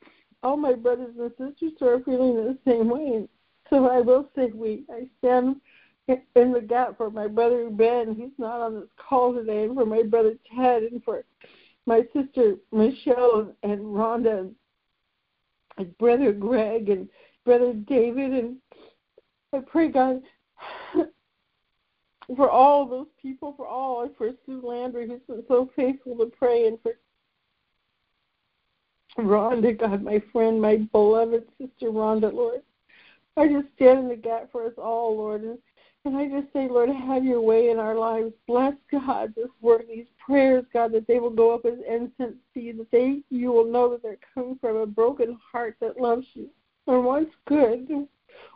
all 0.42 0.56
my 0.56 0.74
brothers 0.74 1.14
and 1.18 1.30
sisters 1.30 1.72
who 1.78 1.86
are 1.86 2.00
feeling 2.00 2.34
the 2.34 2.58
same 2.66 2.90
way. 2.90 3.28
So 3.70 3.88
I 3.88 4.00
will 4.00 4.28
say 4.36 4.50
we. 4.52 4.84
I 4.90 5.06
stand 5.18 5.56
in 6.08 6.52
the 6.52 6.60
gap 6.60 6.96
for 6.96 7.10
my 7.10 7.28
brother 7.28 7.70
Ben. 7.70 8.14
He's 8.14 8.36
not 8.38 8.60
on 8.60 8.74
this 8.74 8.88
call 8.96 9.34
today, 9.34 9.64
and 9.64 9.74
for 9.74 9.86
my 9.86 10.02
brother 10.02 10.34
Ted, 10.54 10.82
and 10.82 11.02
for 11.04 11.24
my 11.86 12.02
sister 12.12 12.56
Michelle 12.72 13.54
and 13.62 13.80
Rhonda 13.80 14.50
and 15.78 15.98
brother 15.98 16.32
Greg 16.32 16.88
and 16.88 17.08
brother 17.44 17.72
David 17.72 18.32
and 18.32 18.56
I 19.52 19.58
pray 19.60 19.88
God 19.88 20.22
for 22.36 22.50
all 22.50 22.86
those 22.86 23.08
people, 23.20 23.54
for 23.56 23.66
all, 23.66 24.02
and 24.02 24.16
for 24.16 24.30
Sue 24.46 24.62
Landry 24.64 25.08
who's 25.08 25.20
been 25.28 25.44
so 25.48 25.70
faithful 25.76 26.16
to 26.16 26.26
pray 26.26 26.66
and 26.66 26.78
for 26.82 26.92
Rhonda, 29.18 29.78
God, 29.78 30.02
my 30.02 30.22
friend, 30.32 30.60
my 30.60 30.76
beloved 30.92 31.44
sister 31.58 31.90
Rhonda, 31.90 32.32
Lord. 32.32 32.62
I 33.36 33.48
just 33.48 33.66
stand 33.76 33.98
in 34.00 34.08
the 34.08 34.16
gap 34.16 34.50
for 34.50 34.66
us 34.66 34.72
all, 34.78 35.16
Lord, 35.16 35.42
and 35.42 35.58
and 36.04 36.16
I 36.16 36.28
just 36.28 36.52
say, 36.52 36.68
Lord, 36.68 36.88
have 36.90 37.24
your 37.24 37.40
way 37.40 37.70
in 37.70 37.78
our 37.78 37.94
lives. 37.94 38.32
Bless 38.48 38.74
God 38.90 39.34
this 39.36 39.48
work, 39.60 39.86
these 39.86 40.06
prayers, 40.24 40.64
God, 40.72 40.92
that 40.92 41.06
they 41.06 41.20
will 41.20 41.30
go 41.30 41.54
up 41.54 41.64
as 41.64 41.78
incense 41.88 42.36
to 42.54 42.60
you, 42.60 42.72
that 42.78 42.90
they 42.90 43.20
you 43.30 43.52
will 43.52 43.70
know 43.70 43.90
that 43.90 44.02
they're 44.02 44.16
coming 44.34 44.58
from 44.60 44.76
a 44.76 44.86
broken 44.86 45.38
heart 45.52 45.76
that 45.80 46.00
loves 46.00 46.26
you 46.34 46.48
and 46.88 47.04
wants 47.04 47.32
good, 47.46 48.08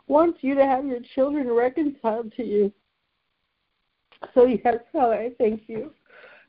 wants 0.07 0.39
you 0.41 0.55
to 0.55 0.65
have 0.65 0.85
your 0.85 0.99
children 1.15 1.49
reconciled 1.49 2.33
to 2.35 2.43
you. 2.43 2.73
So 4.33 4.45
yes, 4.45 4.79
Father, 4.91 5.13
I 5.13 5.31
thank 5.37 5.63
you. 5.67 5.93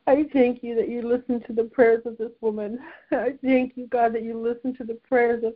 I 0.09 0.25
thank 0.33 0.63
you 0.63 0.75
that 0.75 0.89
you 0.89 1.07
listen 1.07 1.41
to 1.47 1.53
the 1.53 1.65
prayers 1.65 2.03
of 2.07 2.19
this 2.19 2.33
woman. 2.41 2.79
I 3.13 3.35
thank 3.45 3.77
you, 3.77 3.87
God, 3.87 4.15
that 4.15 4.23
you 4.23 4.41
listen 4.41 4.75
to 4.79 4.85
the 4.85 4.99
prayers 5.07 5.45
of 5.45 5.55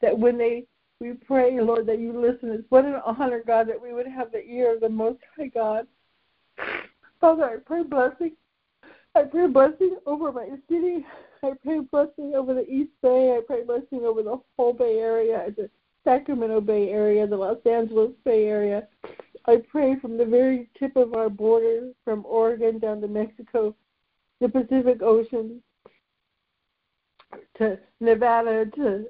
that 0.00 0.16
when 0.16 0.38
they 0.38 0.66
we 1.00 1.12
pray, 1.12 1.60
Lord, 1.60 1.86
that 1.86 1.98
you 1.98 2.18
listen. 2.18 2.50
It's 2.50 2.70
what 2.70 2.84
an 2.84 3.00
honor, 3.04 3.42
God, 3.46 3.68
that 3.68 3.80
we 3.80 3.92
would 3.92 4.06
have 4.06 4.32
the 4.32 4.44
ear 4.44 4.74
of 4.74 4.80
the 4.80 4.88
Most 4.88 5.18
High 5.36 5.48
God. 5.48 5.86
Father, 7.20 7.44
I 7.44 7.56
pray 7.56 7.82
blessing. 7.82 8.32
I 9.14 9.22
pray 9.22 9.46
blessing 9.46 9.96
over 10.06 10.32
my 10.32 10.48
city. 10.70 11.04
I 11.42 11.52
pray 11.62 11.80
blessing 11.80 12.34
over 12.34 12.54
the 12.54 12.68
East 12.68 12.92
Bay. 13.02 13.36
I 13.36 13.40
pray 13.46 13.64
blessing 13.64 14.04
over 14.04 14.22
the 14.22 14.40
whole 14.56 14.72
Bay 14.72 14.98
Area, 14.98 15.46
the 15.56 15.70
Sacramento 16.04 16.60
Bay 16.60 16.90
Area, 16.90 17.26
the 17.26 17.36
Los 17.36 17.58
Angeles 17.66 18.12
Bay 18.24 18.46
Area. 18.46 18.86
I 19.46 19.62
pray 19.70 19.96
from 20.00 20.18
the 20.18 20.24
very 20.24 20.68
tip 20.78 20.96
of 20.96 21.14
our 21.14 21.28
border, 21.28 21.92
from 22.04 22.24
Oregon 22.26 22.78
down 22.78 23.00
to 23.00 23.08
Mexico, 23.08 23.74
the 24.40 24.48
Pacific 24.48 25.02
Ocean, 25.02 25.62
to 27.58 27.78
Nevada, 28.00 28.66
to 28.76 29.06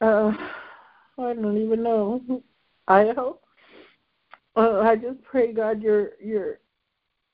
uh, 0.00 0.32
I 1.18 1.34
don't 1.34 1.58
even 1.58 1.82
know. 1.82 2.20
Idaho. 2.88 3.38
Uh, 4.56 4.80
I 4.80 4.96
just 4.96 5.22
pray, 5.22 5.52
God, 5.52 5.80
your 5.82 6.10
your 6.20 6.58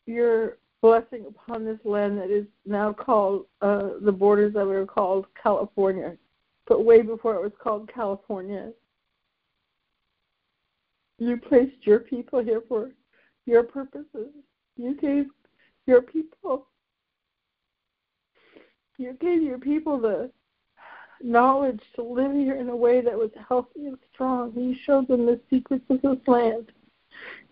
your 0.07 0.59
blessing 0.83 1.25
upon 1.27 1.65
this 1.65 1.79
land 1.85 2.19
that 2.19 2.31
is 2.31 2.47
now 2.65 2.93
called 2.93 3.47
uh, 3.63 3.91
the 4.03 4.13
borders 4.13 4.55
of 4.55 4.69
it 4.69 4.75
are 4.75 4.87
called 4.87 5.27
California, 5.41 6.17
but 6.67 6.85
way 6.85 7.03
before 7.03 7.35
it 7.37 7.43
was 7.43 7.53
called 7.61 7.91
California. 7.93 8.73
You 11.19 11.39
placed 11.39 11.87
your 11.87 12.01
people 12.01 12.43
here 12.43 12.63
for 12.69 12.91
your 13.47 13.63
purposes. 13.63 14.29
You 14.77 14.95
gave 14.95 15.27
your 15.87 16.03
people. 16.03 16.67
You 18.99 19.15
gave 19.21 19.43
your 19.43 19.59
people 19.59 19.99
the 19.99 20.31
knowledge 21.23 21.81
to 21.95 22.03
live 22.03 22.33
here 22.33 22.57
in 22.57 22.69
a 22.69 22.77
way 22.77 23.01
that 23.01 23.17
was 23.17 23.31
healthy 23.49 23.87
and 23.87 23.99
strong. 24.13 24.53
You 24.55 24.75
showed 24.85 25.09
them 25.09 25.27
the 25.27 25.41
secrets 25.51 25.85
of 25.91 26.03
this 26.03 26.19
land. 26.27 26.73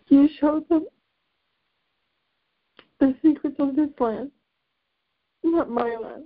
You 0.09 0.29
showed 0.41 0.69
them 0.69 0.87
the 3.01 3.15
secrets 3.23 3.57
of 3.59 3.77
this 3.77 3.91
land. 3.99 4.31
Not 5.43 5.71
my 5.71 5.97
land. 5.97 6.25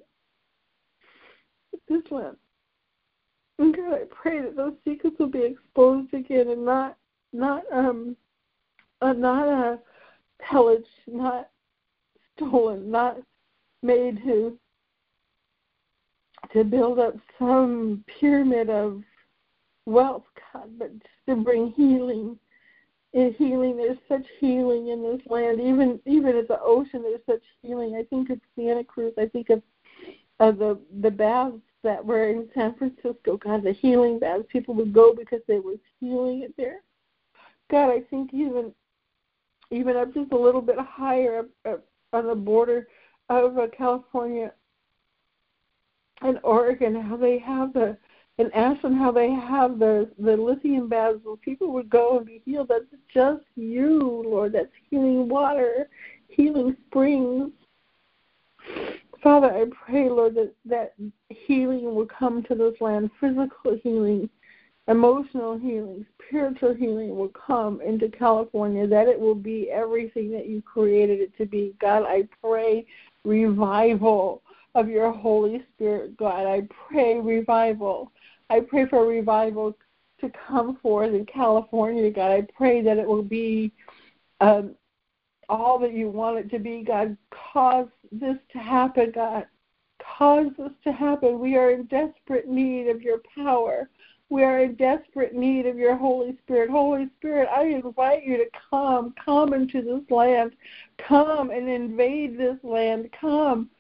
This 1.88 2.02
land. 2.11 2.37
And 3.59 3.75
God, 3.75 3.95
I 3.95 4.04
pray 4.11 4.40
that 4.42 4.57
those 4.57 4.75
secrets 4.85 5.16
will 5.18 5.28
be 5.28 5.42
exposed 5.42 6.14
again 6.14 6.49
and 6.49 6.64
not 6.64 6.97
not 7.33 7.64
um 7.73 8.16
uh, 9.02 9.12
not 9.12 9.49
uh, 9.49 9.76
pillaged, 10.40 10.87
not 11.07 11.49
stolen, 12.37 12.90
not 12.90 13.18
made 13.83 14.23
to 14.25 14.59
to 16.52 16.64
build 16.64 16.99
up 16.99 17.14
some 17.38 18.05
pyramid 18.21 18.71
of 18.71 19.02
wealth, 19.87 20.25
God, 20.52 20.71
but 20.78 20.90
to 21.26 21.37
bring 21.37 21.73
healing. 21.73 22.38
In 23.14 23.35
healing, 23.38 23.78
there's 23.78 23.97
such 24.07 24.26
healing 24.38 24.88
in 24.88 25.02
this 25.02 25.21
land. 25.31 25.61
Even 25.61 25.99
even 26.05 26.37
at 26.37 26.47
the 26.47 26.61
ocean, 26.61 27.02
there's 27.02 27.21
such 27.25 27.43
healing. 27.62 27.97
I 27.97 28.05
think 28.05 28.28
of 28.28 28.38
Santa 28.55 28.85
Cruz. 28.85 29.14
I 29.19 29.26
think 29.26 29.49
of 29.49 29.62
of 30.40 30.59
the 30.59 30.78
the 31.00 31.11
baths 31.11 31.57
that 31.85 32.05
were 32.05 32.28
in 32.28 32.49
San 32.55 32.75
Francisco, 32.75 33.38
God, 33.38 33.62
the 33.62 33.73
healing 33.73 34.19
baths, 34.19 34.45
people 34.49 34.75
would 34.75 34.93
go 34.93 35.14
because 35.14 35.40
they 35.47 35.59
were 35.59 35.76
healing 36.00 36.43
it 36.43 36.52
there. 36.57 36.83
God, 37.71 37.90
I 37.90 38.00
think 38.11 38.35
even 38.35 38.73
even 39.71 39.97
up 39.97 40.12
just 40.14 40.33
a 40.33 40.38
little 40.38 40.62
bit 40.62 40.78
higher 40.78 41.40
up, 41.40 41.73
up 41.73 41.85
on 42.12 42.26
the 42.26 42.35
border 42.35 42.88
of 43.28 43.59
uh, 43.59 43.67
California 43.76 44.52
and 46.22 46.38
Oregon, 46.42 47.00
how 47.00 47.16
they 47.16 47.38
have 47.38 47.72
the 47.72 47.96
in 48.38 48.52
Ashland, 48.52 48.96
how 48.96 49.10
they 49.10 49.30
have 49.30 49.78
the 49.78 50.10
the 50.18 50.37
lithium 50.37 50.88
baths 50.88 51.18
where 51.22 51.37
people 51.37 51.72
would 51.72 51.90
go 51.90 52.18
and 52.18 52.26
be 52.26 52.40
healed. 52.44 52.68
That's 52.68 52.84
just 53.12 53.44
you, 53.56 54.22
Lord. 54.26 54.52
That's 54.52 54.68
healing 54.88 55.28
water, 55.28 55.88
healing 56.28 56.76
springs. 56.87 57.50
Father, 59.22 59.48
I 59.48 59.64
pray, 59.84 60.08
Lord, 60.08 60.37
that 60.37 60.54
that 60.66 60.94
healing 61.28 61.94
will 61.94 62.06
come 62.06 62.42
to 62.44 62.54
this 62.54 62.80
land, 62.80 63.10
physical 63.20 63.76
healing, 63.82 64.30
emotional 64.87 65.58
healing, 65.58 66.06
spiritual 66.28 66.75
healing 66.75 67.16
will 67.16 67.30
come 67.30 67.80
into 67.80 68.08
California, 68.08 68.87
that 68.87 69.08
it 69.08 69.18
will 69.18 69.34
be 69.34 69.70
everything 69.70 70.30
that 70.30 70.46
you 70.46 70.62
created 70.62 71.20
it 71.20 71.37
to 71.38 71.46
be. 71.46 71.75
God, 71.80 72.04
I 72.06 72.28
pray 72.40 72.87
revival 73.25 74.42
of 74.75 74.88
your 74.88 75.12
Holy 75.12 75.64
Spirit, 75.75 76.16
God. 76.16 76.46
I 76.46 76.62
pray 76.88 77.20
revival. 77.20 78.12
I 78.50 78.60
pray 78.60 78.87
for 78.87 79.06
revival 79.06 79.76
to 80.20 80.30
come 80.46 80.76
forth 80.82 81.12
in 81.14 81.26
California, 81.26 82.10
God. 82.10 82.30
I 82.30 82.46
pray 82.56 82.82
that 82.82 82.98
it 82.98 83.06
will 83.06 83.22
be 83.22 83.72
um, 84.40 84.75
all 85.48 85.78
that 85.78 85.94
you 85.94 86.08
want 86.08 86.38
it 86.38 86.50
to 86.50 86.58
be, 86.58 86.82
God. 86.82 87.16
Cause 87.30 87.88
this 88.12 88.37
to 88.52 88.58
happen, 88.58 89.12
God. 89.14 89.46
Cause 90.02 90.48
this 90.58 90.72
to 90.84 90.92
happen. 90.92 91.38
We 91.38 91.56
are 91.56 91.70
in 91.70 91.84
desperate 91.84 92.48
need 92.48 92.88
of 92.88 93.02
your 93.02 93.20
power. 93.34 93.88
We 94.30 94.44
are 94.44 94.60
in 94.60 94.75
desperate 94.75 95.34
need 95.34 95.66
of 95.66 95.78
your 95.78 95.96
Holy 95.96 96.37
Spirit. 96.42 96.70
Holy 96.70 97.08
Spirit, 97.18 97.48
I 97.50 97.64
invite 97.64 98.25
you 98.25 98.37
to 98.37 98.46
come, 98.70 99.14
come 99.25 99.54
into 99.54 99.80
this 99.80 100.10
land. 100.10 100.52
Come 100.98 101.50
and 101.50 101.68
invade 101.68 102.38
this 102.38 102.58
land. 102.62 103.08
Come. 103.18 103.70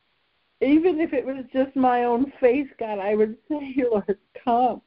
Even 0.60 1.00
if 1.00 1.12
it 1.12 1.24
was 1.24 1.44
just 1.52 1.74
my 1.76 2.04
own 2.04 2.32
face, 2.40 2.68
God, 2.78 2.98
I 2.98 3.14
would 3.14 3.36
say, 3.48 3.74
Lord, 3.90 4.18
come. 4.44 4.82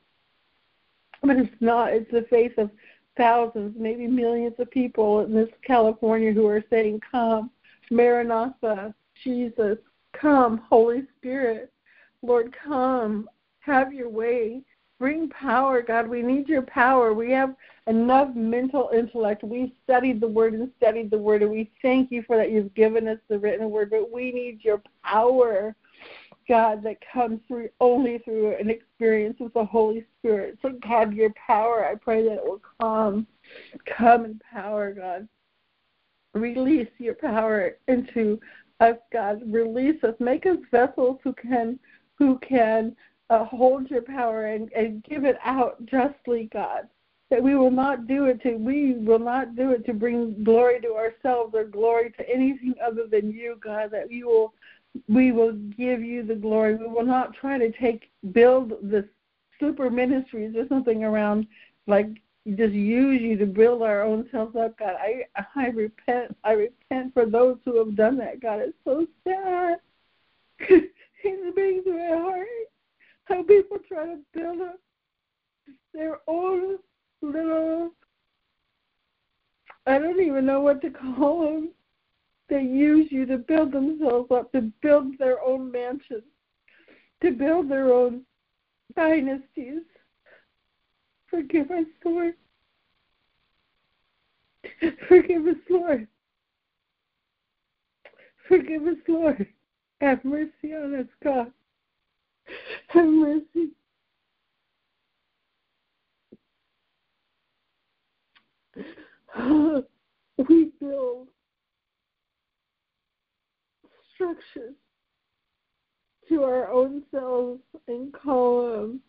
But 1.24 1.38
it's 1.38 1.56
not. 1.60 1.94
It's 1.94 2.12
the 2.12 2.26
face 2.30 2.54
of 2.58 2.72
thousands, 3.18 3.76
maybe 3.78 4.08
millions 4.08 4.56
of 4.60 4.72
people 4.72 5.22
in 5.24 5.34
this 5.34 5.50
California 5.66 6.34
who 6.34 6.48
are 6.48 6.64
saying, 6.70 7.02
Come, 7.12 7.52
Maranatha, 7.90 8.94
Jesus, 9.24 9.78
come, 10.14 10.62
Holy 10.70 11.04
Spirit. 11.18 11.72
Lord, 12.22 12.56
come, 12.66 13.30
have 13.60 13.94
your 13.94 14.10
way. 14.10 14.62
Bring 15.00 15.30
power, 15.30 15.82
God. 15.82 16.08
We 16.08 16.22
need 16.22 16.48
your 16.48 16.62
power. 16.64 17.14
We 17.14 17.32
have 17.32 17.56
enough 17.88 18.30
mental 18.36 18.90
intellect. 18.94 19.44
We've 19.44 19.72
studied 19.84 20.22
the 20.22 20.28
word 20.28 20.54
and 20.54 20.72
studied 20.78 21.12
the 21.12 21.18
word, 21.18 21.42
and 21.42 21.52
we 21.52 21.72
thank 21.82 22.12
you 22.12 22.24
for 22.26 22.38
that. 22.38 22.52
You've 22.52 22.74
given 22.74 23.08
us 23.08 23.18
the 23.28 23.40
written 23.40 23.70
word, 23.70 23.90
but 23.90 24.12
we 24.12 24.32
need 24.32 24.64
your 24.64 24.82
power, 25.04 25.76
God, 26.48 26.84
that 26.84 26.98
comes 27.12 27.40
through 27.48 27.70
only 27.80 28.20
through 28.20 28.56
an 28.56 28.70
experience 28.70 29.38
with 29.40 29.54
the 29.54 29.66
Holy 29.66 30.06
Spirit. 30.20 30.58
So, 30.62 30.74
God, 30.88 31.14
your 31.14 31.34
power, 31.48 31.86
I 31.86 31.96
pray 31.96 32.24
that 32.24 32.36
it 32.36 32.44
will 32.44 32.62
come. 32.80 33.26
Come 33.98 34.26
in 34.26 34.40
power, 34.52 34.94
God. 34.94 35.28
Release 36.34 36.90
your 36.98 37.16
power 37.16 37.78
into 37.88 38.40
us, 38.80 38.96
God. 39.12 39.42
Release 39.46 40.02
us. 40.04 40.16
Make 40.20 40.46
us 40.46 40.58
vessels 40.72 41.20
who 41.24 41.34
can 41.34 41.78
who 42.18 42.38
can 42.40 42.96
uh, 43.32 43.46
hold 43.46 43.90
your 43.90 44.04
power 44.04 44.48
and, 44.48 44.72
and 44.74 45.04
give 45.04 45.26
it 45.26 45.38
out 45.44 45.84
justly, 45.88 46.50
God. 46.54 46.88
That 47.32 47.42
we 47.42 47.56
will 47.56 47.72
not 47.72 48.08
do 48.08 48.26
it 48.26 48.42
to 48.44 48.56
we 48.56 48.94
will 48.94 49.18
not 49.18 49.56
do 49.56 49.72
it 49.72 49.86
to 49.86 49.94
bring 49.94 50.44
glory 50.44 50.80
to 50.82 50.94
ourselves 50.96 51.56
or 51.56 51.64
glory 51.64 52.12
to 52.18 52.30
anything 52.30 52.76
other 52.86 53.08
than 53.08 53.32
you, 53.32 53.58
God. 53.64 53.90
That 53.92 54.10
we 54.10 54.24
will 54.24 54.54
we 55.08 55.32
will 55.32 55.54
give 55.54 56.04
you 56.04 56.24
the 56.24 56.36
glory. 56.36 56.76
We 56.76 56.88
will 56.88 57.06
not 57.06 57.34
try 57.34 57.58
to 57.58 57.72
take 57.72 58.12
build 58.34 58.72
the 58.92 59.08
super 59.60 59.90
ministries 59.90 60.56
or 60.56 60.68
something 60.68 61.04
around 61.04 61.48
like 61.88 62.08
just 62.56 62.74
use 62.74 63.22
you 63.22 63.38
to 63.38 63.46
build 63.46 63.82
our 63.82 64.04
own 64.04 64.28
selves 64.32 64.56
up, 64.56 64.78
God. 64.78 64.96
I 65.00 65.24
I 65.56 65.68
repent. 65.68 66.36
I 66.44 66.52
repent 66.52 67.14
for 67.14 67.26
those 67.26 67.58
who 67.64 67.78
have 67.80 67.96
done 67.96 68.18
that, 68.18 68.42
God. 68.42 68.60
It's 68.60 68.78
so 68.84 69.08
sad. 69.24 69.78
it 71.24 71.56
breaks 71.56 71.86
my 71.86 72.18
heart 72.18 72.48
how 73.26 73.44
people 73.44 73.78
try 73.88 74.06
to 74.06 74.20
build 74.34 74.62
up 74.62 74.80
their 75.94 76.20
own 76.28 76.78
little 77.22 77.92
I 79.88 79.98
don't 79.98 80.20
even 80.20 80.46
know 80.46 80.62
what 80.62 80.82
to 80.82 80.90
call 80.90 81.44
them. 81.44 81.72
They 82.50 82.62
use 82.62 83.12
you 83.12 83.26
to 83.28 83.38
build 83.38 83.72
themselves 83.72 84.30
up, 84.32 84.52
to 84.52 84.72
build 84.82 85.18
their 85.18 85.42
own 85.42 85.72
mansions, 85.72 86.24
to 87.22 87.32
build 87.32 87.70
their 87.70 87.92
own 87.94 88.22
dynasties. 88.96 89.82
Forgive 91.30 91.72
us, 91.72 91.86
Lord. 92.04 92.34
Forgive 95.08 95.48
us, 95.48 95.56
Lord. 95.70 96.08
Forgive 98.48 98.84
us, 98.84 98.98
Lord. 99.08 99.48
Have 100.02 100.24
mercy 100.26 100.74
on 100.76 100.96
us, 100.96 101.08
God. 101.24 101.52
Have 102.90 103.06
mercy. 103.08 103.70
we 110.50 110.72
build 110.80 111.28
structures 114.14 114.76
to 116.28 116.44
our 116.44 116.72
own 116.72 117.04
selves 117.12 117.62
and 117.88 118.14
call 118.14 118.72
them 118.72 119.00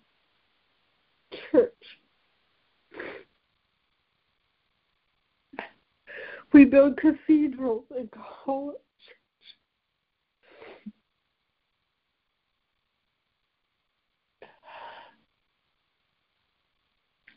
church. 1.51 1.73
We 6.53 6.65
build 6.67 6.99
cathedrals 6.99 7.85
and 7.97 8.11
call 8.11 8.73
it 8.73 8.83
church. 9.07 9.17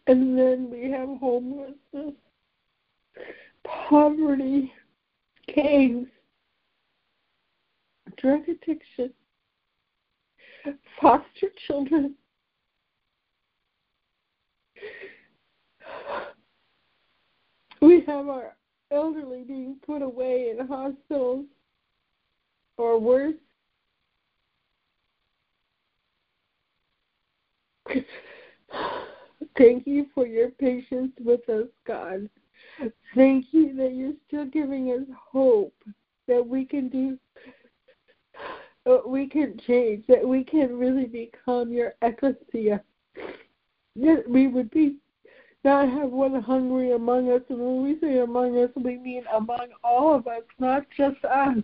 And 0.08 0.38
then 0.38 0.70
we 0.70 0.92
have 0.92 1.10
homelessness, 1.20 2.14
poverty, 3.64 4.72
gangs, 5.54 6.08
drug 8.18 8.42
addiction, 8.48 9.12
foster 11.02 11.50
children. 11.68 12.16
We 17.82 18.04
have 18.08 18.28
our 18.28 18.56
elderly 18.92 19.44
being 19.44 19.78
put 19.86 20.02
away 20.02 20.50
in 20.58 20.66
hospitals 20.66 21.46
or 22.78 23.00
worse. 23.00 23.36
Thank 29.58 29.88
you 29.88 30.08
for 30.14 30.26
your 30.26 30.50
patience 30.50 31.12
with 31.24 31.48
us, 31.50 31.68
God. 31.86 32.30
Thank 33.16 33.48
you 33.52 33.76
that 33.78 33.94
you're 33.94 34.14
still 34.28 34.46
giving 34.46 34.90
us 34.92 35.08
hope 35.32 35.74
that 36.28 36.46
we 36.46 36.66
can 36.66 36.90
do, 36.90 37.18
we 39.08 39.28
can 39.28 39.60
change, 39.66 40.06
that 40.08 40.28
we 40.28 40.44
can 40.44 40.78
really 40.78 41.06
become 41.06 41.72
your 41.72 41.94
ecclesia. 42.02 42.82
That 43.96 44.24
we 44.28 44.48
would 44.48 44.70
be 44.72 44.98
not 45.64 45.90
have 45.90 46.12
one 46.12 46.40
hungry 46.42 46.92
among 46.92 47.32
us, 47.32 47.42
and 47.50 47.58
when 47.58 47.84
we 47.84 48.00
say 48.00 48.20
among 48.20 48.58
us, 48.62 48.70
we 48.76 48.98
mean 48.98 49.24
among 49.34 49.68
all 49.84 50.14
of 50.14 50.28
us, 50.28 50.44
not 50.60 50.86
just 50.96 51.24
us. 51.26 51.58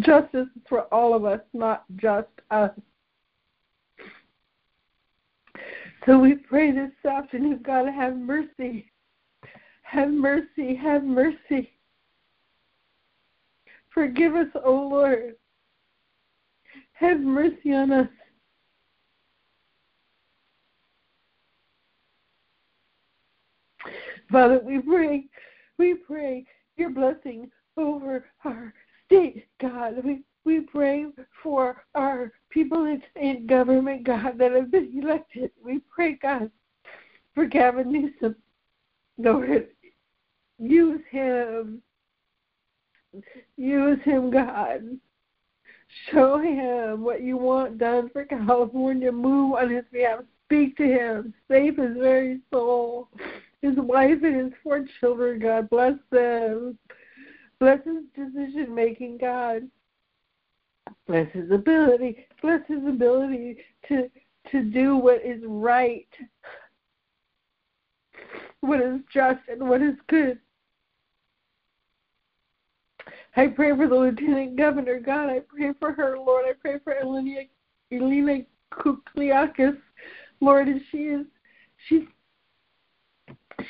Justice 0.00 0.48
for 0.68 0.82
all 0.94 1.14
of 1.14 1.24
us, 1.24 1.40
not 1.52 1.84
just 1.96 2.28
us. 2.50 2.70
So 6.04 6.18
we 6.18 6.34
pray 6.34 6.72
this 6.72 6.90
afternoon, 7.08 7.60
God, 7.64 7.86
have 7.86 8.16
mercy. 8.16 8.90
Have 9.82 10.10
mercy, 10.10 10.74
have 10.74 11.04
mercy. 11.04 11.70
Forgive 13.90 14.34
us, 14.34 14.48
O 14.56 14.62
oh 14.64 14.88
Lord. 14.88 15.34
Have 16.94 17.20
mercy 17.20 17.72
on 17.72 17.92
us. 17.92 18.08
Father, 24.30 24.60
we 24.64 24.80
pray, 24.80 25.26
we 25.78 25.94
pray 25.94 26.44
your 26.76 26.90
blessing 26.90 27.50
over 27.76 28.24
our 28.44 28.72
state, 29.06 29.46
God. 29.60 30.02
We 30.02 30.22
We 30.44 30.60
pray 30.60 31.06
for 31.42 31.84
our 31.94 32.32
people 32.50 32.98
in, 33.16 33.46
government, 33.46 34.04
God, 34.04 34.38
that 34.38 34.52
have 34.52 34.70
been 34.70 35.00
elected. 35.02 35.50
We 35.64 35.80
pray, 35.94 36.18
God, 36.20 36.50
for 37.34 37.46
Gavin 37.46 37.92
Newsom. 37.92 38.36
Lord, 39.18 39.68
use 40.58 41.00
him. 41.10 41.82
Use 43.56 43.98
him, 44.04 44.30
God. 44.30 44.98
Show 46.10 46.38
him 46.38 47.02
what 47.02 47.22
you 47.22 47.36
want 47.36 47.78
done 47.78 48.08
for 48.10 48.24
California. 48.24 49.12
Move 49.12 49.54
on 49.54 49.70
his 49.70 49.84
behalf. 49.92 50.20
Speak 50.46 50.76
to 50.78 50.84
him. 50.84 51.34
Save 51.48 51.76
his 51.76 51.96
very 51.96 52.40
soul. 52.52 53.08
His 53.60 53.76
wife 53.76 54.22
and 54.22 54.36
his 54.36 54.52
four 54.62 54.84
children, 54.98 55.38
God. 55.38 55.70
Bless 55.70 55.94
them. 56.10 56.78
Bless 57.60 57.78
his 57.84 58.02
decision 58.16 58.74
making, 58.74 59.18
God. 59.18 59.68
Bless 61.06 61.30
his 61.32 61.50
ability. 61.50 62.26
Bless 62.40 62.60
his 62.68 62.84
ability 62.86 63.58
to 63.88 64.08
to 64.50 64.62
do 64.62 64.96
what 64.96 65.24
is 65.24 65.40
right, 65.46 66.08
what 68.60 68.80
is 68.80 69.00
just, 69.12 69.40
and 69.48 69.68
what 69.68 69.80
is 69.80 69.94
good. 70.08 70.38
I 73.36 73.46
pray 73.46 73.74
for 73.76 73.88
the 73.88 73.94
lieutenant 73.94 74.56
governor, 74.56 75.00
God. 75.00 75.30
I 75.30 75.40
pray 75.40 75.72
for 75.78 75.92
her, 75.92 76.18
Lord. 76.18 76.44
I 76.44 76.52
pray 76.60 76.78
for 76.82 76.94
Elena, 76.94 77.42
Elena 77.90 78.40
Kounalakis, 78.72 79.78
Lord, 80.40 80.68
and 80.68 80.80
she 80.90 80.98
is 80.98 81.26
she's 81.88 82.02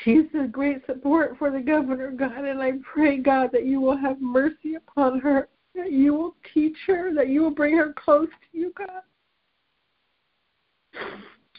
she's 0.04 0.26
a 0.38 0.46
great 0.46 0.84
support 0.86 1.36
for 1.38 1.50
the 1.50 1.60
governor, 1.60 2.10
God, 2.10 2.44
and 2.44 2.62
I 2.62 2.72
pray, 2.82 3.18
God, 3.18 3.50
that 3.52 3.66
you 3.66 3.80
will 3.80 3.96
have 3.96 4.20
mercy 4.20 4.74
upon 4.74 5.20
her, 5.20 5.48
that 5.74 5.92
you 5.92 6.14
will 6.14 6.34
teach 6.52 6.76
her, 6.86 7.12
that 7.14 7.28
you 7.28 7.42
will 7.42 7.50
bring 7.50 7.76
her 7.76 7.92
close 7.92 8.28
to 8.28 8.58
you, 8.58 8.72
God. 8.76 9.02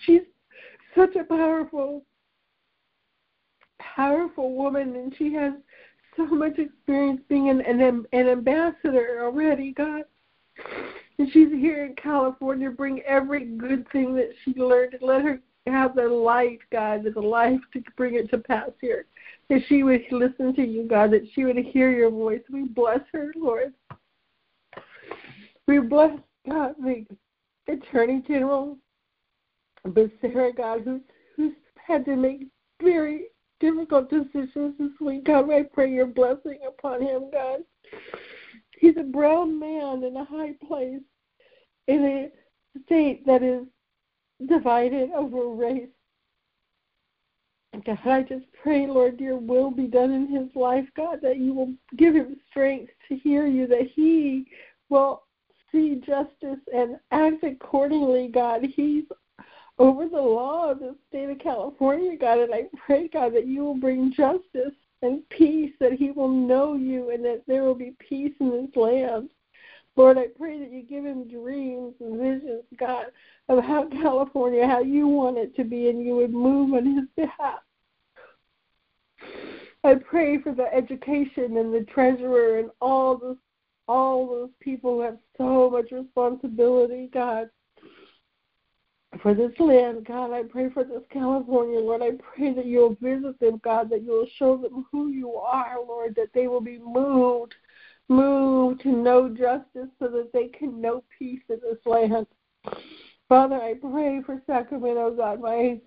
She's 0.06 0.22
such 0.96 1.16
a 1.16 1.24
powerful, 1.24 2.04
powerful 3.80 4.56
woman, 4.56 4.96
and 4.96 5.14
she 5.18 5.34
has 5.34 5.54
so 6.16 6.26
much 6.26 6.60
experience 6.60 7.22
being 7.28 7.50
an, 7.50 7.62
an, 7.62 8.06
an 8.12 8.28
ambassador 8.28 9.24
already, 9.24 9.72
God. 9.72 10.04
And 11.18 11.32
she's 11.32 11.50
here 11.52 11.86
in 11.86 11.96
California. 11.96 12.70
Bring 12.70 13.02
every 13.02 13.46
good 13.46 13.90
thing 13.92 14.16
that 14.16 14.30
she 14.44 14.54
learned 14.54 14.94
and 14.96 15.04
let 15.04 15.24
her 15.24 15.40
have 15.68 15.96
the 15.96 16.08
light, 16.08 16.60
God, 16.72 17.04
the 17.04 17.20
life 17.20 17.60
to 17.74 17.82
bring 17.96 18.16
it 18.16 18.30
to 18.32 18.38
pass 18.38 18.70
here. 18.82 19.06
That 19.50 19.62
she 19.68 19.84
would 19.84 20.02
listen 20.12 20.56
to 20.56 20.62
you, 20.64 20.88
God, 20.88 21.12
that 21.12 21.28
she 21.34 21.46
would 21.46 21.58
hear 21.58 21.92
your 21.92 22.10
voice. 22.10 22.42
We 22.52 22.64
bless 22.64 23.02
her, 23.14 23.34
Lord. 23.36 23.74
We 25.68 25.80
bless 25.80 26.18
God, 26.48 26.76
the 26.84 27.06
Attorney 27.68 28.24
General 28.28 28.78
Becerra, 29.88 30.56
God, 30.56 30.82
who's 30.84 31.02
who's 31.36 31.54
had 31.76 32.06
to 32.06 32.16
make 32.16 32.48
very 32.82 33.26
difficult 33.60 34.10
decisions 34.10 34.76
this 34.78 34.92
week. 35.00 35.26
God, 35.26 35.50
I 35.52 35.64
pray 35.64 35.90
your 35.92 36.06
blessing 36.06 36.60
upon 36.68 37.02
him, 37.02 37.30
God. 37.32 37.62
He's 38.78 38.98
a 38.98 39.04
brown 39.04 39.58
man 39.58 40.04
in 40.04 40.18
a 40.18 40.26
high 40.26 40.54
place 40.68 41.02
in 41.88 42.06
a 42.06 42.30
state 42.86 43.26
that 43.26 43.44
is 43.44 43.64
divided 44.48 45.12
over 45.12 45.50
race. 45.50 45.88
God, 47.86 48.00
I 48.06 48.22
just 48.24 48.46
pray, 48.62 48.86
Lord, 48.86 49.20
your 49.20 49.38
will 49.38 49.72
be 49.72 49.88
done 49.88 50.12
in 50.12 50.28
his 50.28 50.54
life, 50.56 50.86
God, 50.96 51.20
that 51.22 51.38
you 51.38 51.54
will 51.54 51.74
give 51.98 52.16
him 52.16 52.38
strength 52.50 52.92
to 53.08 53.16
hear 53.16 53.48
you, 53.48 53.66
that 53.68 53.90
he 53.96 54.46
will 54.90 55.24
see 55.74 55.96
justice 56.06 56.60
and 56.74 56.98
act 57.12 57.44
accordingly, 57.44 58.30
God. 58.30 58.64
He's 58.64 59.06
over 59.80 60.08
the 60.08 60.22
law 60.22 60.72
of 60.72 60.80
the 60.80 60.96
state 61.10 61.30
of 61.30 61.40
California, 61.40 62.16
God, 62.18 62.40
and 62.40 62.54
I 62.54 62.66
pray, 62.86 63.10
God, 63.10 63.34
that 63.34 63.48
you 63.48 63.64
will 63.64 63.76
bring 63.76 64.14
justice 64.14 64.74
and 65.02 65.28
peace, 65.30 65.74
that 65.80 65.94
he 65.94 66.12
will 66.12 66.30
know 66.30 66.76
you 66.76 67.10
and 67.10 67.26
that 67.26 67.44
there 67.48 67.64
will 67.64 67.76
be 67.76 67.96
peace 68.00 68.34
in 68.40 68.52
this 68.52 68.76
land. 68.76 69.30
Lord, 69.96 70.18
I 70.18 70.28
pray 70.38 70.60
that 70.60 70.72
you 70.72 70.84
give 70.84 71.06
him 71.06 71.28
dreams 71.28 71.94
and 72.00 72.20
visions, 72.20 72.64
God, 72.80 73.08
of 73.50 73.64
how 73.64 73.88
California, 73.90 74.66
how 74.66 74.80
you 74.80 75.08
want 75.08 75.38
it 75.38 75.56
to 75.58 75.64
be, 75.64 75.90
and 75.90 76.04
you 76.04 76.16
would 76.16 76.34
move 76.34 76.74
on 76.74 76.96
his 76.96 77.06
behalf. 77.16 77.60
I 79.84 79.96
pray 79.96 80.42
for 80.42 80.54
the 80.54 80.74
education 80.74 81.58
and 81.58 81.74
the 81.74 81.86
treasurer 81.94 82.60
and 82.60 82.70
all 82.82 83.18
those 83.18 83.38
all 83.88 84.28
those 84.28 84.50
people 84.60 85.02
have 85.02 85.18
so 85.38 85.70
much 85.70 85.92
responsibility, 85.92 87.10
God 87.14 87.50
for 89.22 89.34
this 89.34 89.52
land, 89.60 90.06
God. 90.06 90.32
I 90.32 90.44
pray 90.44 90.70
for 90.70 90.84
this 90.84 91.04
California, 91.12 91.80
Lord. 91.80 92.02
I 92.02 92.12
pray 92.36 92.54
that 92.54 92.66
you'll 92.66 92.98
visit 93.02 93.40
them, 93.40 93.62
God, 93.64 93.90
that 93.90 94.04
you'll 94.04 94.28
show 94.38 94.58
them 94.58 94.86
who 94.92 95.10
you 95.10 95.36
are, 95.36 95.78
Lord, 95.86 96.16
that 96.16 96.34
they 96.34 96.48
will 96.48 96.62
be 96.62 96.80
moved, 96.80 97.54
moved 98.10 98.82
to 98.82 98.90
know 98.90 99.30
justice 99.30 99.90
so 100.00 100.08
that 100.08 100.32
they 100.34 100.48
can 100.48 100.82
know 100.82 101.04
peace 101.18 101.42
in 101.50 101.60
this 101.62 101.80
land. 101.86 102.28
Father, 103.30 103.56
I 103.56 103.76
pray 103.76 104.22
for 104.26 104.42
Sacramento, 104.48 105.12
God, 105.16 105.42
my 105.42 105.80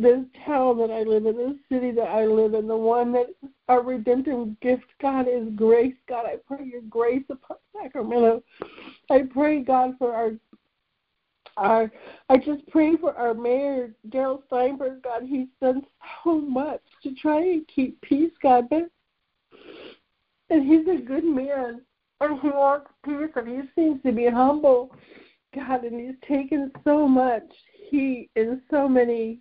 this 0.00 0.24
town 0.46 0.78
that 0.78 0.90
I 0.90 1.02
live 1.02 1.26
in, 1.26 1.36
this 1.36 1.56
city 1.70 1.90
that 1.92 2.08
I 2.08 2.24
live 2.24 2.54
in, 2.54 2.66
the 2.66 2.76
one 2.76 3.12
that 3.12 3.26
our 3.68 3.82
redemptive 3.82 4.58
gift, 4.60 4.86
God, 5.00 5.26
is 5.28 5.48
grace. 5.54 5.94
God, 6.08 6.26
I 6.26 6.36
pray 6.46 6.64
your 6.64 6.82
grace 6.82 7.24
upon 7.30 7.56
Sacramento. 7.74 8.42
I 9.10 9.22
pray, 9.32 9.62
God, 9.62 9.94
for 9.98 10.14
our 10.14 10.32
our 11.56 11.90
I 12.28 12.36
just 12.38 12.66
pray 12.68 12.96
for 12.96 13.14
our 13.14 13.34
mayor, 13.34 13.92
Darrell 14.08 14.42
Steinberg, 14.46 15.02
God, 15.02 15.24
he's 15.24 15.48
done 15.60 15.82
so 16.24 16.40
much 16.40 16.80
to 17.02 17.14
try 17.16 17.40
and 17.40 17.68
keep 17.68 18.00
peace, 18.00 18.32
God, 18.42 18.68
but 18.70 18.88
and 20.48 20.66
he's 20.66 20.86
a 20.88 21.00
good 21.00 21.24
man. 21.24 21.82
And 22.20 22.40
he 22.40 22.48
wants 22.48 22.90
peace 23.04 23.30
and 23.34 23.48
he 23.48 23.60
seems 23.74 24.02
to 24.02 24.12
be 24.12 24.28
humble, 24.28 24.94
God, 25.54 25.84
and 25.84 26.00
he's 26.00 26.18
taken 26.28 26.70
so 26.84 27.08
much 27.08 27.48
heat 27.90 28.30
and 28.36 28.60
so 28.70 28.88
many 28.88 29.40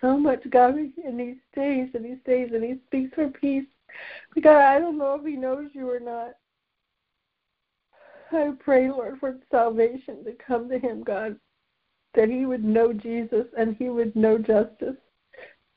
so 0.00 0.16
much 0.16 0.48
God 0.50 0.74
and 0.74 1.20
he 1.20 1.36
stays 1.52 1.88
and 1.94 2.04
he 2.04 2.16
stays 2.22 2.50
and 2.52 2.64
he 2.64 2.76
speaks 2.86 3.14
for 3.14 3.28
peace. 3.28 3.64
God, 4.42 4.56
I 4.56 4.78
don't 4.78 4.98
know 4.98 5.14
if 5.14 5.26
he 5.26 5.36
knows 5.36 5.70
you 5.72 5.90
or 5.90 6.00
not. 6.00 6.32
I 8.30 8.52
pray, 8.58 8.90
Lord, 8.90 9.18
for 9.18 9.38
salvation 9.50 10.24
to 10.24 10.32
come 10.32 10.68
to 10.68 10.78
him, 10.78 11.02
God, 11.02 11.36
that 12.14 12.28
he 12.28 12.46
would 12.46 12.64
know 12.64 12.92
Jesus 12.92 13.46
and 13.56 13.76
he 13.76 13.88
would 13.88 14.14
know 14.14 14.38
justice 14.38 14.96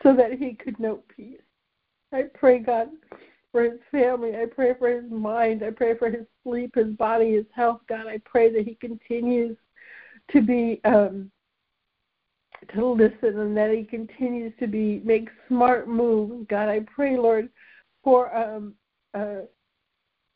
so 0.03 0.15
that 0.15 0.33
he 0.33 0.53
could 0.53 0.79
know 0.79 1.03
peace. 1.15 1.41
I 2.11 2.23
pray, 2.33 2.59
God, 2.59 2.89
for 3.51 3.63
his 3.63 3.79
family. 3.89 4.35
I 4.35 4.45
pray 4.45 4.73
for 4.77 4.89
his 4.89 5.09
mind. 5.09 5.63
I 5.63 5.71
pray 5.71 5.97
for 5.97 6.09
his 6.09 6.25
sleep, 6.43 6.75
his 6.75 6.93
body, 6.95 7.33
his 7.33 7.45
health, 7.55 7.81
God. 7.87 8.07
I 8.07 8.19
pray 8.25 8.51
that 8.51 8.67
he 8.67 8.75
continues 8.75 9.55
to 10.31 10.41
be 10.41 10.81
um 10.83 11.31
to 12.74 12.86
listen 12.86 13.39
and 13.39 13.58
that 13.58 13.71
he 13.71 13.84
continues 13.84 14.54
to 14.60 14.67
be 14.67 15.02
make 15.04 15.30
smart 15.47 15.88
moves. 15.88 16.45
God, 16.50 16.69
I 16.69 16.82
pray, 16.82 17.17
Lord, 17.17 17.50
for 18.04 18.36
um 18.36 18.74
uh 19.13 19.41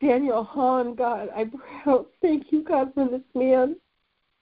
Daniel 0.02 0.44
Hahn, 0.44 0.96
God. 0.96 1.30
I 1.36 1.46
pray. 1.46 1.96
thank 2.22 2.52
you, 2.52 2.64
God, 2.64 2.94
for 2.94 3.08
this 3.08 3.22
man. 3.34 3.76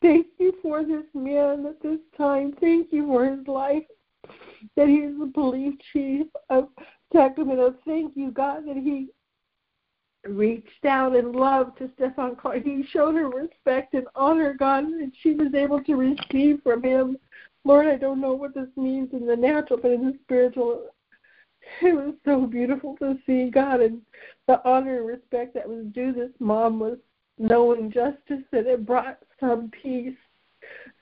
Thank 0.02 0.28
you 0.38 0.54
for 0.62 0.84
this 0.84 1.06
man 1.14 1.66
at 1.66 1.82
this 1.82 2.00
time. 2.18 2.54
Thank 2.60 2.92
you 2.92 3.08
for 3.08 3.26
his 3.26 3.48
life, 3.48 3.84
that 4.76 4.90
he 4.90 4.96
is 4.96 5.18
the 5.18 5.32
police 5.34 5.76
chief 5.94 6.28
of 6.50 6.68
Sacramento. 7.14 7.76
Thank 7.86 8.14
you, 8.16 8.32
God, 8.32 8.68
that 8.68 8.76
he 8.76 9.08
reached 10.26 10.86
out 10.86 11.16
in 11.16 11.32
love 11.32 11.76
to 11.78 11.90
Stephon 11.90 12.38
Clark. 12.38 12.64
He 12.64 12.86
showed 12.92 13.16
her 13.16 13.30
respect 13.30 13.94
and 13.94 14.08
honor, 14.16 14.54
God, 14.54 14.86
and 14.86 15.14
she 15.22 15.34
was 15.34 15.54
able 15.54 15.82
to 15.84 15.96
receive 15.96 16.60
from 16.64 16.84
him. 16.84 17.18
Lord, 17.66 17.88
I 17.88 17.96
don't 17.96 18.22
know 18.22 18.34
what 18.34 18.54
this 18.54 18.68
means 18.76 19.10
in 19.14 19.26
the 19.26 19.36
natural, 19.36 19.80
but 19.82 19.92
in 19.92 20.06
the 20.06 20.18
spiritual, 20.24 20.88
it 21.82 21.94
was 21.94 22.14
so 22.26 22.46
beautiful 22.46 22.98
to 22.98 23.18
see 23.26 23.50
God 23.50 23.82
and 23.82 24.02
the 24.48 24.62
honor 24.68 24.98
and 24.98 25.08
respect 25.08 25.54
that 25.54 25.68
was 25.68 25.86
due 25.94 26.12
this 26.12 26.32
mom 26.40 26.80
was 26.80 26.98
knowing 27.38 27.92
justice 27.92 28.44
and 28.52 28.68
it 28.68 28.86
brought 28.86 29.20
some 29.40 29.72
peace. 29.82 30.16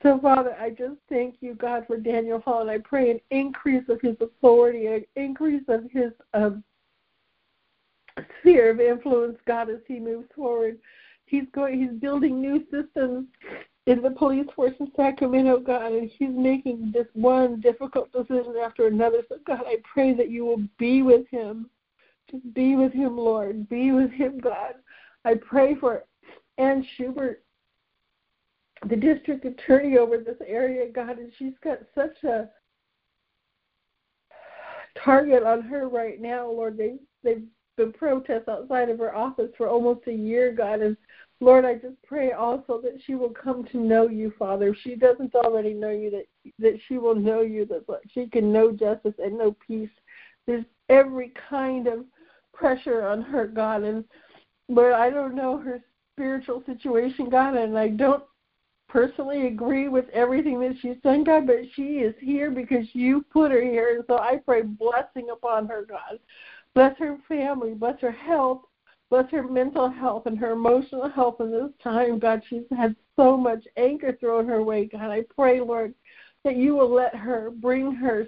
So, 0.02 0.18
Father, 0.20 0.56
I 0.60 0.70
just 0.70 0.96
thank 1.08 1.36
you, 1.40 1.54
God, 1.54 1.84
for 1.86 1.96
Daniel 1.96 2.40
Hahn, 2.44 2.62
and 2.62 2.70
I 2.70 2.78
pray 2.78 3.10
an 3.10 3.20
increase 3.30 3.84
of 3.88 4.00
his 4.00 4.16
authority, 4.20 4.86
an 4.86 5.04
increase 5.14 5.62
of 5.68 5.84
his 5.92 6.10
um, 6.34 6.64
sphere 8.40 8.70
of 8.70 8.80
influence, 8.80 9.38
God, 9.46 9.70
as 9.70 9.78
he 9.86 10.00
moves 10.00 10.28
forward. 10.34 10.78
He's 11.26 11.44
going. 11.54 11.80
He's 11.80 12.00
building 12.00 12.40
new 12.40 12.64
systems 12.70 13.26
in 13.86 14.00
the 14.00 14.10
police 14.10 14.46
force 14.54 14.74
in 14.78 14.90
Sacramento, 14.96 15.56
oh 15.56 15.60
God, 15.60 15.92
and 15.92 16.10
he's 16.18 16.30
making 16.30 16.92
this 16.92 17.06
one 17.14 17.60
difficult 17.60 18.12
decision 18.12 18.54
after 18.62 18.86
another. 18.86 19.22
So, 19.28 19.38
God, 19.46 19.62
I 19.66 19.76
pray 19.92 20.14
that 20.14 20.30
you 20.30 20.44
will 20.44 20.62
be 20.78 21.02
with 21.02 21.26
him 21.28 21.68
just 22.32 22.54
be 22.54 22.76
with 22.76 22.92
him, 22.92 23.16
Lord. 23.16 23.68
Be 23.68 23.92
with 23.92 24.10
him, 24.10 24.38
God. 24.38 24.74
I 25.24 25.34
pray 25.34 25.74
for 25.74 26.04
Anne 26.58 26.86
Schubert, 26.96 27.44
the 28.88 28.96
district 28.96 29.44
attorney 29.44 29.98
over 29.98 30.18
this 30.18 30.38
area, 30.46 30.90
God, 30.90 31.18
and 31.18 31.32
she's 31.38 31.52
got 31.62 31.78
such 31.94 32.22
a 32.24 32.48
target 35.04 35.42
on 35.42 35.62
her 35.62 35.88
right 35.88 36.20
now, 36.20 36.50
Lord. 36.50 36.76
They 36.76 36.96
they've 37.22 37.44
been 37.76 37.92
protests 37.92 38.48
outside 38.48 38.88
of 38.88 38.98
her 38.98 39.14
office 39.14 39.50
for 39.56 39.68
almost 39.68 40.06
a 40.06 40.12
year, 40.12 40.52
God, 40.52 40.80
and 40.80 40.96
Lord, 41.42 41.64
I 41.64 41.74
just 41.74 42.00
pray 42.06 42.30
also 42.30 42.80
that 42.82 43.00
she 43.04 43.16
will 43.16 43.30
come 43.30 43.64
to 43.72 43.76
know 43.76 44.08
you, 44.08 44.32
Father. 44.38 44.68
If 44.68 44.76
she 44.84 44.94
doesn't 44.94 45.34
already 45.34 45.74
know 45.74 45.90
you, 45.90 46.08
that 46.12 46.52
that 46.60 46.78
she 46.86 46.98
will 46.98 47.16
know 47.16 47.40
you, 47.40 47.66
that 47.66 47.84
she 48.14 48.28
can 48.28 48.52
know 48.52 48.70
justice 48.70 49.14
and 49.18 49.36
know 49.36 49.56
peace. 49.66 49.90
There's 50.46 50.64
every 50.88 51.32
kind 51.50 51.88
of 51.88 52.04
pressure 52.54 53.08
on 53.08 53.22
her, 53.22 53.48
God, 53.48 53.82
and 53.82 54.04
Lord, 54.68 54.92
I 54.92 55.10
don't 55.10 55.34
know 55.34 55.58
her 55.58 55.80
spiritual 56.14 56.62
situation, 56.64 57.28
God, 57.28 57.56
and 57.56 57.76
I 57.76 57.88
don't 57.88 58.22
personally 58.88 59.48
agree 59.48 59.88
with 59.88 60.08
everything 60.10 60.60
that 60.60 60.76
she's 60.80 60.96
done, 61.02 61.24
God, 61.24 61.48
but 61.48 61.56
she 61.74 61.98
is 61.98 62.14
here 62.20 62.52
because 62.52 62.86
you 62.92 63.24
put 63.32 63.50
her 63.50 63.62
here. 63.62 63.96
And 63.96 64.04
so 64.06 64.18
I 64.18 64.36
pray 64.36 64.62
blessing 64.62 65.30
upon 65.32 65.66
her, 65.66 65.84
God. 65.88 66.20
Bless 66.74 66.96
her 66.98 67.18
family, 67.28 67.74
bless 67.74 68.00
her 68.00 68.12
health, 68.12 68.62
bless 69.12 69.30
her 69.30 69.42
mental 69.42 69.90
health 69.90 70.24
and 70.24 70.38
her 70.38 70.52
emotional 70.52 71.06
health 71.06 71.38
in 71.40 71.50
this 71.50 71.68
time, 71.84 72.18
God. 72.18 72.40
She's 72.48 72.62
had 72.74 72.96
so 73.14 73.36
much 73.36 73.62
anger 73.76 74.16
thrown 74.18 74.48
her 74.48 74.62
way, 74.62 74.86
God. 74.86 75.10
I 75.10 75.20
pray, 75.36 75.60
Lord, 75.60 75.92
that 76.44 76.56
you 76.56 76.74
will 76.74 76.90
let 76.90 77.14
her 77.14 77.50
bring 77.50 77.92
her 77.92 78.26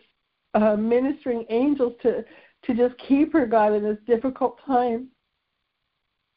uh, 0.53 0.77
ministering 0.77 1.47
angels 1.49 1.94
to 2.03 2.23
to 2.64 2.75
just 2.75 2.94
keep 3.09 3.33
her, 3.33 3.47
God, 3.47 3.73
in 3.73 3.83
this 3.83 3.97
difficult 4.07 4.59
time. 4.66 5.09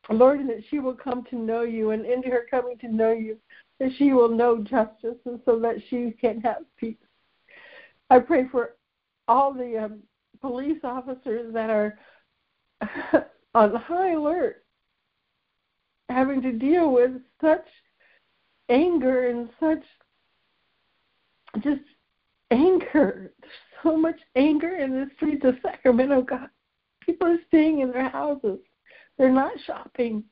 Lord, 0.09 0.39
and 0.39 0.49
that 0.49 0.63
she 0.69 0.79
will 0.79 0.95
come 0.95 1.25
to 1.25 1.35
know 1.35 1.63
you, 1.63 1.91
and 1.91 2.05
in 2.05 2.23
her 2.23 2.45
coming 2.49 2.77
to 2.77 2.87
know 2.87 3.11
you, 3.11 3.37
that 3.81 3.89
she 3.97 4.13
will 4.13 4.29
know 4.29 4.63
justice, 4.63 5.17
and 5.25 5.41
so 5.43 5.59
that 5.59 5.75
she 5.89 6.15
can 6.21 6.39
have 6.39 6.63
peace. 6.77 6.95
I 8.09 8.19
pray 8.19 8.47
for 8.49 8.75
all 9.27 9.53
the 9.53 9.77
um, 9.77 10.03
police 10.39 10.79
officers 10.85 11.53
that 11.53 11.69
are 11.69 11.99
on 13.57 13.73
high 13.73 14.11
alert, 14.11 14.63
having 16.09 16.41
to 16.43 16.51
deal 16.51 16.93
with 16.93 17.11
such 17.41 17.65
anger 18.69 19.29
and 19.29 19.49
such 19.59 19.83
just 21.63 21.81
anger. 22.51 23.31
There's 23.41 23.53
so 23.81 23.97
much 23.97 24.19
anger 24.35 24.77
in 24.77 24.91
the 24.91 25.09
streets 25.15 25.43
of 25.43 25.55
Sacramento, 25.63 26.21
God. 26.21 26.49
People 27.01 27.27
are 27.29 27.39
staying 27.47 27.79
in 27.79 27.91
their 27.91 28.09
houses. 28.09 28.59
They're 29.17 29.31
not 29.31 29.53
shopping. 29.65 30.23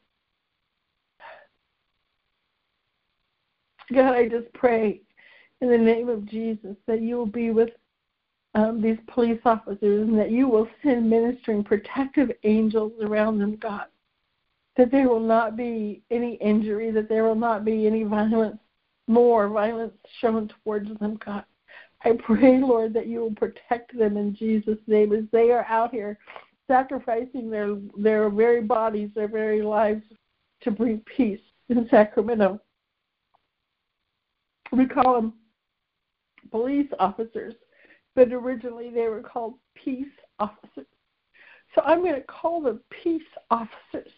God, 3.94 4.14
I 4.14 4.28
just 4.28 4.52
pray 4.54 5.02
in 5.62 5.70
the 5.70 5.78
name 5.78 6.10
of 6.10 6.30
Jesus 6.30 6.76
that 6.86 7.02
you 7.02 7.16
will 7.16 7.26
be 7.26 7.50
with 7.50 7.70
um, 8.56 8.82
these 8.82 8.98
police 9.08 9.40
officers 9.46 10.08
and 10.08 10.18
that 10.18 10.32
you 10.32 10.48
will 10.48 10.68
send 10.82 11.10
ministering 11.10 11.64
protective 11.64 12.32
angels 12.44 12.94
around 13.02 13.38
them, 13.38 13.58
God. 13.58 13.86
That 14.78 14.92
there 14.92 15.08
will 15.08 15.22
not 15.22 15.56
be 15.56 16.02
any 16.10 16.36
injury, 16.36 16.92
that 16.92 17.08
there 17.08 17.24
will 17.24 17.36
not 17.36 17.64
be 17.64 17.86
any 17.86 18.04
violence, 18.04 18.58
more 19.08 19.48
violence 19.50 19.94
shown 20.20 20.50
towards 20.64 20.90
them, 21.00 21.20
God. 21.24 21.44
I 22.04 22.14
pray, 22.26 22.60
Lord, 22.60 22.94
that 22.94 23.08
you 23.08 23.20
will 23.20 23.36
protect 23.36 23.98
them 23.98 24.18
in 24.18 24.36
Jesus' 24.36 24.80
name 24.88 25.14
as 25.14 25.24
they 25.32 25.52
are 25.52 25.66
out 25.66 25.92
here 25.92 26.18
sacrificing 26.68 27.50
their 27.50 27.78
their 27.98 28.30
very 28.30 28.62
bodies, 28.62 29.10
their 29.16 29.28
very 29.28 29.62
lives 29.62 30.04
to 30.62 30.72
bring 30.72 31.02
peace 31.16 31.40
in 31.70 31.88
Sacramento. 31.90 32.60
We 34.72 34.88
call 34.88 35.16
them 35.16 35.34
police 36.52 36.90
officers, 37.00 37.54
but 38.16 38.32
originally 38.32 38.90
they 38.90 39.08
were 39.08 39.22
called 39.22 39.56
peace 39.76 40.08
officers. 40.40 40.88
So 41.74 41.82
I'm 41.84 42.02
going 42.02 42.16
to 42.16 42.22
call 42.22 42.62
them 42.62 42.80
peace 43.04 43.22
officers, 43.52 44.12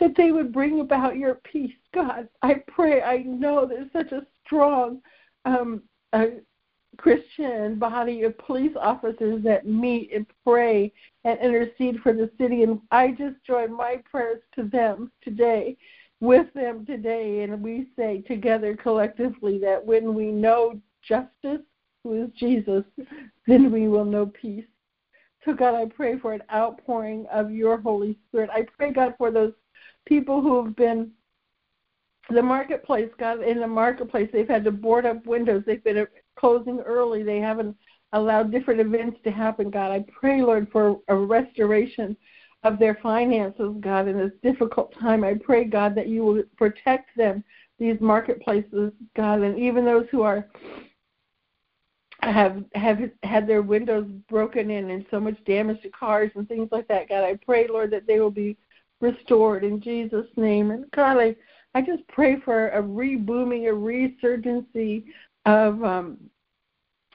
that 0.00 0.16
they 0.16 0.32
would 0.32 0.52
bring 0.52 0.80
about 0.80 1.16
your 1.16 1.36
peace. 1.36 1.74
God, 1.94 2.28
I 2.42 2.54
pray, 2.66 3.02
I 3.02 3.18
know 3.18 3.66
there's 3.66 3.92
such 3.92 4.12
a 4.12 4.26
strong 4.44 5.00
um, 5.44 5.82
uh, 6.12 6.26
Christian 6.96 7.78
body 7.78 8.24
of 8.24 8.36
police 8.38 8.74
officers 8.80 9.42
that 9.44 9.66
meet 9.66 10.10
and 10.12 10.26
pray 10.44 10.92
and 11.24 11.38
intercede 11.38 12.00
for 12.02 12.12
the 12.12 12.30
city. 12.38 12.64
And 12.64 12.80
I 12.90 13.12
just 13.12 13.36
join 13.46 13.72
my 13.76 14.02
prayers 14.10 14.42
to 14.56 14.64
them 14.64 15.12
today, 15.22 15.76
with 16.20 16.52
them 16.54 16.84
today. 16.84 17.42
And 17.42 17.62
we 17.62 17.88
say 17.96 18.22
together 18.22 18.76
collectively 18.76 19.58
that 19.60 19.84
when 19.84 20.14
we 20.14 20.32
know 20.32 20.80
justice, 21.02 21.62
who 22.02 22.24
is 22.24 22.30
Jesus, 22.38 22.84
then 23.46 23.72
we 23.72 23.88
will 23.88 24.04
know 24.04 24.26
peace. 24.26 24.64
So, 25.44 25.54
God, 25.54 25.74
I 25.74 25.86
pray 25.86 26.18
for 26.18 26.32
an 26.32 26.42
outpouring 26.52 27.26
of 27.32 27.50
your 27.50 27.78
Holy 27.80 28.18
Spirit. 28.28 28.50
I 28.52 28.66
pray, 28.76 28.92
God, 28.92 29.14
for 29.16 29.30
those 29.30 29.52
people 30.06 30.40
who 30.40 30.64
have 30.64 30.76
been 30.76 31.10
the 32.30 32.42
marketplace, 32.42 33.08
God, 33.18 33.42
in 33.42 33.60
the 33.60 33.66
marketplace, 33.66 34.28
they've 34.32 34.48
had 34.48 34.64
to 34.64 34.70
board 34.70 35.06
up 35.06 35.24
windows. 35.26 35.62
They've 35.66 35.82
been 35.82 36.06
closing 36.36 36.80
early. 36.80 37.22
They 37.22 37.38
haven't 37.38 37.76
allowed 38.12 38.50
different 38.50 38.80
events 38.80 39.18
to 39.24 39.30
happen, 39.30 39.70
God. 39.70 39.90
I 39.90 40.04
pray, 40.12 40.42
Lord, 40.42 40.68
for 40.70 40.98
a 41.08 41.14
restoration 41.14 42.16
of 42.64 42.78
their 42.78 42.98
finances, 43.02 43.76
God, 43.80 44.08
in 44.08 44.18
this 44.18 44.32
difficult 44.42 44.92
time. 44.98 45.24
I 45.24 45.34
pray, 45.34 45.64
God, 45.64 45.94
that 45.94 46.08
you 46.08 46.24
will 46.24 46.42
protect 46.56 47.16
them, 47.16 47.44
these 47.78 48.00
marketplaces, 48.00 48.92
God, 49.16 49.40
and 49.40 49.58
even 49.58 49.84
those 49.84 50.06
who 50.10 50.22
are 50.22 50.48
have 52.32 52.64
have 52.74 52.98
had 53.22 53.46
their 53.46 53.62
windows 53.62 54.06
broken 54.28 54.70
in 54.70 54.90
and 54.90 55.06
so 55.10 55.20
much 55.20 55.42
damage 55.44 55.82
to 55.82 55.90
cars 55.90 56.30
and 56.34 56.48
things 56.48 56.68
like 56.70 56.88
that. 56.88 57.08
God, 57.08 57.24
I 57.24 57.38
pray, 57.44 57.66
Lord, 57.68 57.90
that 57.92 58.06
they 58.06 58.20
will 58.20 58.30
be 58.30 58.56
restored 59.00 59.64
in 59.64 59.80
Jesus' 59.80 60.26
name. 60.36 60.70
And 60.70 60.90
God, 60.92 61.18
I 61.18 61.36
I 61.74 61.82
just 61.82 62.06
pray 62.08 62.40
for 62.40 62.68
a 62.70 62.82
rebooming, 62.82 63.68
a 63.68 63.74
resurgency 63.74 65.04
of 65.46 65.82
um, 65.82 66.18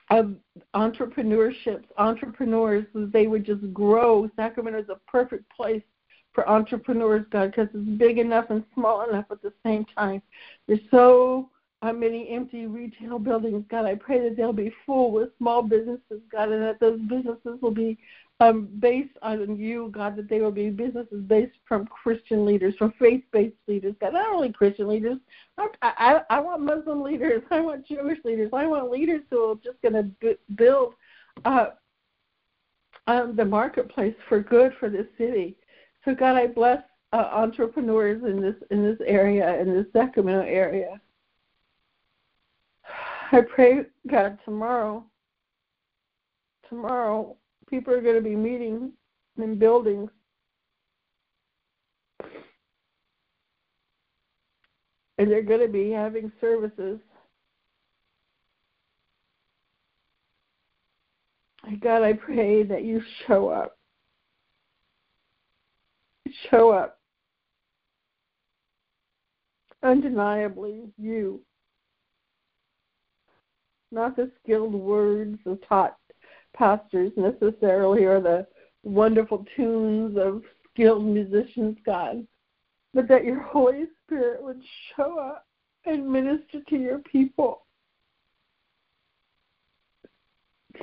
of 0.10 0.36
entrepreneurships, 0.76 1.86
entrepreneurs, 1.98 2.86
they 2.94 3.28
would 3.28 3.46
just 3.46 3.74
grow. 3.74 4.30
Sacramento 4.36 4.82
is 4.82 4.90
a 4.90 5.00
perfect 5.10 5.50
place 5.50 5.82
for 6.34 6.48
entrepreneurs, 6.50 7.26
God, 7.32 7.52
because 7.52 7.70
it's 7.74 7.98
big 7.98 8.18
enough 8.18 8.46
and 8.50 8.64
small 8.74 9.08
enough 9.10 9.26
at 9.32 9.42
the 9.42 9.54
same 9.66 9.86
time. 9.98 10.22
There's 10.68 10.80
so 10.92 11.50
uh, 11.84 11.92
many 11.92 12.30
empty 12.30 12.66
retail 12.66 13.20
buildings, 13.20 13.66
God. 13.70 13.86
I 13.86 13.96
pray 13.96 14.22
that 14.22 14.38
they'll 14.38 14.54
be 14.54 14.74
full 14.86 15.12
with 15.12 15.30
small 15.38 15.62
businesses, 15.62 16.22
God, 16.32 16.50
and 16.50 16.64
that 16.64 16.80
those 16.80 17.00
businesses 17.02 17.62
will 17.62 17.72
be 17.72 17.98
um, 18.40 18.70
based 18.80 19.18
on 19.22 19.58
you, 19.58 19.90
God, 19.94 20.16
that 20.16 20.30
they 20.30 20.40
will 20.40 20.52
be 20.52 20.70
businesses 20.70 21.22
based 21.28 21.58
from 21.68 21.86
Christian 21.88 22.46
leaders, 22.46 22.74
from 22.78 22.94
faith-based 22.98 23.58
leaders, 23.68 23.96
God, 24.00 24.14
not 24.14 24.34
only 24.34 24.54
Christian 24.54 24.88
leaders. 24.88 25.18
I, 25.58 25.68
I, 25.82 26.22
I 26.30 26.40
want 26.40 26.62
Muslim 26.62 27.02
leaders. 27.02 27.44
I 27.52 27.60
want 27.60 27.86
Jewish 27.86 28.20
leaders. 28.24 28.52
I 28.54 28.66
want 28.66 28.90
leaders 28.90 29.22
who 29.30 29.52
are 29.52 29.56
just 29.56 29.82
going 29.82 29.94
to 29.94 30.04
b- 30.04 30.56
build 30.56 30.94
uh, 31.44 31.68
um, 33.08 33.36
the 33.36 33.46
marketplace 33.46 34.16
for 34.30 34.40
good 34.40 34.72
for 34.80 34.90
this 34.90 35.08
city. 35.18 35.58
So, 36.06 36.16
God, 36.16 36.38
I 36.38 36.48
bless 36.48 36.82
uh, 37.12 37.30
entrepreneurs 37.34 38.24
in 38.24 38.42
this 38.42 38.56
in 38.72 38.84
this 38.84 38.98
area, 39.06 39.60
in 39.60 39.74
this 39.74 39.86
Sacramento 39.92 40.46
area. 40.46 41.00
I 43.34 43.42
pray, 43.42 43.80
God, 44.12 44.38
tomorrow, 44.46 45.04
tomorrow 46.70 47.36
people 47.68 47.92
are 47.92 48.02
going 48.02 48.16
to 48.16 48.22
be 48.22 48.36
meeting 48.36 48.92
in 49.42 49.58
buildings. 49.58 50.12
And 55.18 55.32
they're 55.32 55.42
going 55.42 55.62
to 55.62 55.68
be 55.68 55.90
having 55.90 56.32
services. 56.40 57.00
God, 61.82 62.04
I 62.04 62.14
pray 62.14 62.62
that 62.62 62.84
you 62.84 63.02
show 63.26 63.50
up. 63.50 63.78
Show 66.52 66.70
up. 66.70 67.00
Undeniably, 69.82 70.84
you. 71.00 71.42
Not 73.94 74.16
the 74.16 74.32
skilled 74.42 74.74
words 74.74 75.38
of 75.46 75.60
taught 75.68 75.98
pastors 76.56 77.12
necessarily 77.16 78.06
or 78.06 78.20
the 78.20 78.48
wonderful 78.82 79.46
tunes 79.56 80.18
of 80.18 80.42
skilled 80.72 81.06
musicians, 81.06 81.78
God, 81.86 82.26
but 82.96 83.08
that 83.08 83.24
your 83.24 83.40
Holy 83.40 83.86
Spirit 84.04 84.42
would 84.42 84.60
show 84.96 85.20
up 85.20 85.46
and 85.86 86.12
minister 86.12 86.62
to 86.70 86.76
your 86.76 86.98
people. 87.00 87.68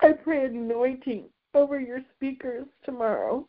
I 0.00 0.12
pray 0.24 0.46
anointing 0.46 1.24
over 1.52 1.78
your 1.78 2.00
speakers 2.16 2.64
tomorrow. 2.82 3.46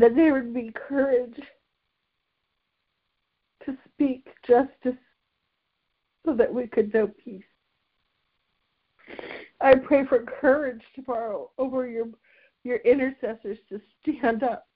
That 0.00 0.16
there 0.16 0.32
would 0.32 0.54
be 0.54 0.72
courage 0.74 1.38
to 3.66 3.76
speak 3.92 4.26
justice 4.48 4.98
so 6.24 6.34
that 6.34 6.52
we 6.52 6.66
could 6.66 6.94
know 6.94 7.10
peace. 7.22 7.44
I 9.60 9.74
pray 9.74 10.06
for 10.06 10.24
courage 10.40 10.80
tomorrow 10.94 11.50
over 11.58 11.86
your 11.86 12.06
your 12.64 12.78
intercessors 12.78 13.58
to 13.68 13.78
stand 14.02 14.42
up 14.42 14.66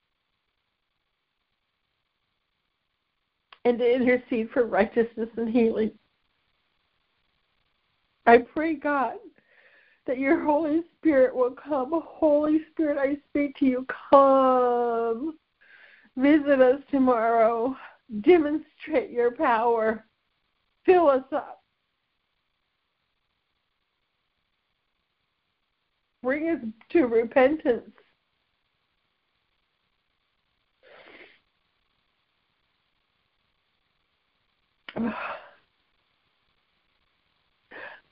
and 3.64 3.78
to 3.78 3.94
intercede 3.94 4.50
for 4.50 4.66
righteousness 4.66 5.30
and 5.38 5.48
healing. 5.48 5.92
I 8.26 8.38
pray, 8.38 8.74
God, 8.74 9.16
that 10.06 10.18
your 10.18 10.44
Holy 10.44 10.82
Spirit 10.98 11.34
will 11.34 11.52
come. 11.52 11.90
Holy 12.04 12.60
Spirit, 12.70 12.98
I 12.98 13.16
speak 13.28 13.56
to 13.58 13.64
you. 13.64 13.86
Come. 14.10 15.38
Visit 16.16 16.60
us 16.60 16.80
tomorrow. 16.90 17.76
Demonstrate 18.20 19.10
your 19.10 19.32
power. 19.32 20.04
Fill 20.84 21.08
us 21.08 21.24
up. 21.32 21.62
Bring 26.22 26.48
us 26.48 26.60
to 26.90 27.06
repentance. 27.06 27.90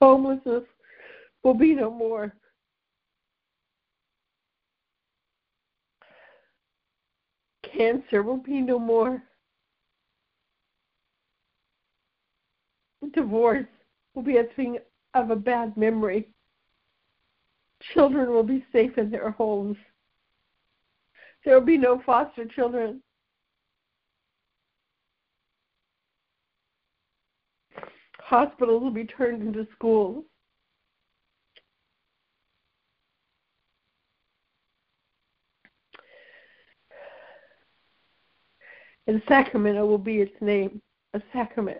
Homelessness 0.00 0.64
will 1.42 1.54
be 1.54 1.74
no 1.74 1.90
more. 1.90 2.32
Cancer 7.62 8.22
will 8.22 8.38
be 8.38 8.60
no 8.60 8.78
more. 8.78 9.22
Divorce 13.14 13.66
will 14.14 14.22
be 14.22 14.38
a 14.38 14.44
thing 14.56 14.78
of 15.14 15.30
a 15.30 15.36
bad 15.36 15.76
memory. 15.76 16.28
Children 17.94 18.30
will 18.30 18.42
be 18.42 18.64
safe 18.72 18.98
in 18.98 19.10
their 19.10 19.30
homes. 19.30 19.76
There 21.44 21.58
will 21.58 21.66
be 21.66 21.78
no 21.78 22.02
foster 22.04 22.44
children. 22.46 23.02
Hospitals 28.28 28.82
will 28.82 28.90
be 28.90 29.06
turned 29.06 29.40
into 29.40 29.66
schools. 29.74 30.22
And 39.06 39.22
Sacramento 39.26 39.86
will 39.86 39.96
be 39.96 40.18
its 40.18 40.34
name, 40.42 40.82
a 41.14 41.22
sacrament, 41.32 41.78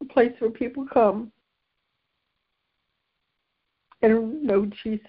a 0.00 0.06
place 0.06 0.32
where 0.38 0.48
people 0.48 0.86
come 0.90 1.30
and 4.00 4.42
know 4.42 4.64
Jesus, 4.82 5.04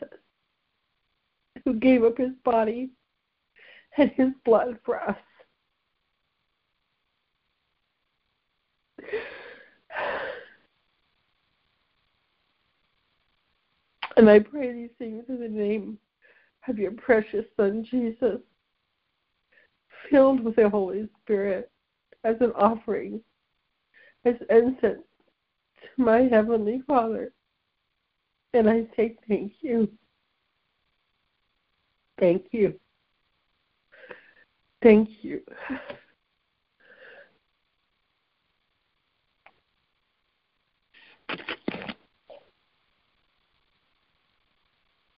who 1.64 1.76
gave 1.76 2.04
up 2.04 2.18
his 2.18 2.34
body 2.44 2.90
and 3.98 4.12
his 4.18 4.32
blood 4.44 4.78
for 4.84 5.02
us. 5.02 5.16
And 14.22 14.30
I 14.30 14.38
pray 14.38 14.72
these 14.72 14.92
things 15.00 15.24
in 15.30 15.40
the 15.40 15.48
name 15.48 15.98
of 16.68 16.78
your 16.78 16.92
precious 16.92 17.44
Son, 17.58 17.84
Jesus, 17.84 18.38
filled 20.12 20.42
with 20.42 20.58
the 20.58 20.70
Holy 20.70 21.10
Spirit 21.24 21.72
as 22.24 22.36
an 22.40 22.52
offering, 22.52 23.20
as 24.26 24.36
incense 24.52 25.02
to 25.82 25.88
my 25.98 26.28
Heavenly 26.32 26.84
Father. 26.86 27.34
And 28.54 28.70
I 28.70 28.86
say 28.96 29.18
thank 29.28 29.54
you. 29.62 29.90
Thank 32.20 32.46
you. 32.52 32.80
Thank 34.84 35.10
you. 35.24 35.42